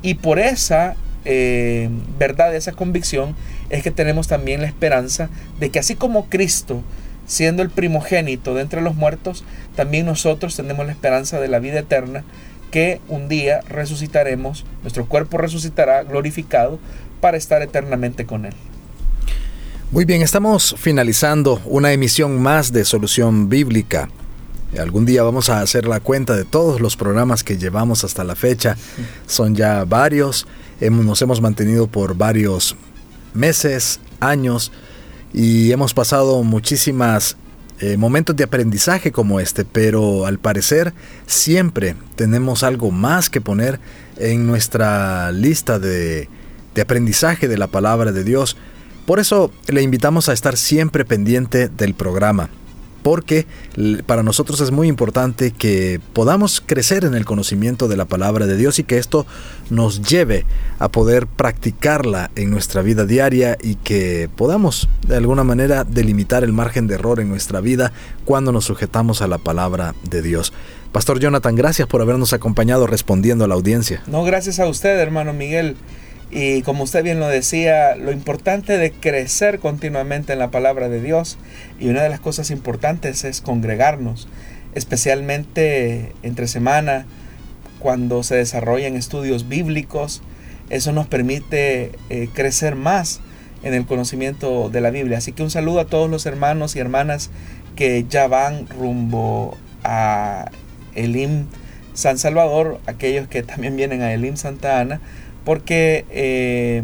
[0.01, 0.95] y por esa
[1.25, 1.89] eh,
[2.19, 3.35] verdad, esa convicción
[3.69, 6.83] es que tenemos también la esperanza de que así como Cristo,
[7.25, 9.43] siendo el primogénito de entre los muertos,
[9.75, 12.23] también nosotros tenemos la esperanza de la vida eterna
[12.69, 16.79] que un día resucitaremos, nuestro cuerpo resucitará glorificado
[17.21, 18.53] para estar eternamente con Él.
[19.91, 24.09] Muy bien, estamos finalizando una emisión más de Solución Bíblica.
[24.77, 28.35] Algún día vamos a hacer la cuenta de todos los programas que llevamos hasta la
[28.35, 28.77] fecha.
[29.27, 30.47] Son ya varios.
[30.81, 32.75] nos hemos mantenido por varios
[33.35, 34.71] meses, años
[35.33, 37.37] y hemos pasado muchísimas
[37.79, 40.93] eh, momentos de aprendizaje como este, pero al parecer
[41.27, 43.79] siempre tenemos algo más que poner
[44.17, 46.27] en nuestra lista de,
[46.73, 48.57] de aprendizaje de la palabra de Dios
[49.05, 52.49] por eso le invitamos a estar siempre pendiente del programa,
[53.03, 53.45] porque
[54.07, 58.57] para nosotros es muy importante que podamos crecer en el conocimiento de la palabra de
[58.57, 59.27] Dios y que esto
[59.69, 60.45] nos lleve
[60.79, 66.51] a poder practicarla en nuestra vida diaria y que podamos de alguna manera delimitar el
[66.51, 67.91] margen de error en nuestra vida
[68.25, 70.51] cuando nos sujetamos a la palabra de Dios.
[70.91, 74.01] Pastor Jonathan, gracias por habernos acompañado respondiendo a la audiencia.
[74.07, 75.75] No, gracias a usted, hermano Miguel.
[76.37, 81.01] Y como usted bien lo decía, lo importante de crecer continuamente en la palabra de
[81.01, 81.37] Dios
[81.79, 84.27] y una de las cosas importantes es congregarnos,
[84.73, 87.05] especialmente entre semana,
[87.79, 90.23] cuando se desarrollan estudios bíblicos.
[90.69, 93.21] Eso nos permite eh, crecer más
[93.63, 95.19] en el conocimiento de la Biblia.
[95.19, 97.29] Así que un saludo a todos los hermanos y hermanas
[97.77, 100.51] que ya van rumbo a
[100.95, 101.45] Elim
[101.93, 104.99] San Salvador, aquellos que también vienen a Elim Santa Ana
[105.45, 106.83] porque eh,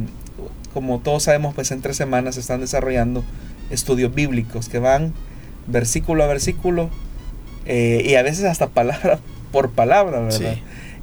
[0.74, 3.26] como todos sabemos, pues en tres semanas se están desarrollando
[3.70, 5.14] estudios bíblicos que van
[5.68, 6.90] versículo a versículo
[7.66, 9.20] eh, y a veces hasta palabra
[9.52, 10.56] por palabra, ¿verdad?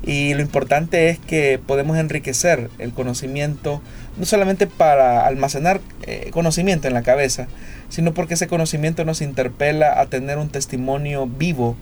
[0.07, 3.83] Y lo importante es que podemos enriquecer el conocimiento,
[4.17, 7.49] no solamente para almacenar eh, conocimiento en la cabeza,
[7.89, 11.77] sino porque ese conocimiento nos interpela a tener un testimonio vivo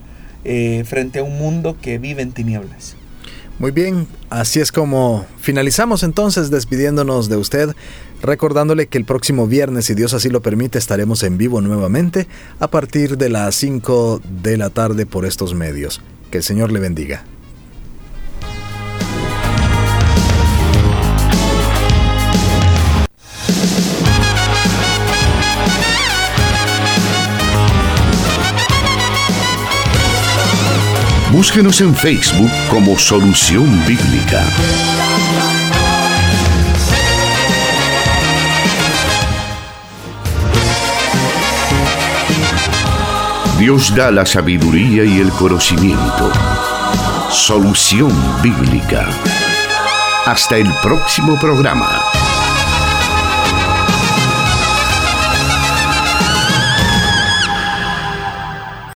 [0.85, 2.95] frente a un mundo que vive en tinieblas.
[3.59, 7.75] Muy bien, así es como finalizamos entonces despidiéndonos de usted,
[8.21, 12.27] recordándole que el próximo viernes, si Dios así lo permite, estaremos en vivo nuevamente
[12.59, 16.01] a partir de las 5 de la tarde por estos medios.
[16.29, 17.23] Que el Señor le bendiga.
[31.37, 34.43] Búsquenos en Facebook como Solución Bíblica.
[43.59, 46.31] Dios da la sabiduría y el conocimiento.
[47.29, 48.11] Solución
[48.41, 49.07] Bíblica.
[50.25, 52.01] Hasta el próximo programa.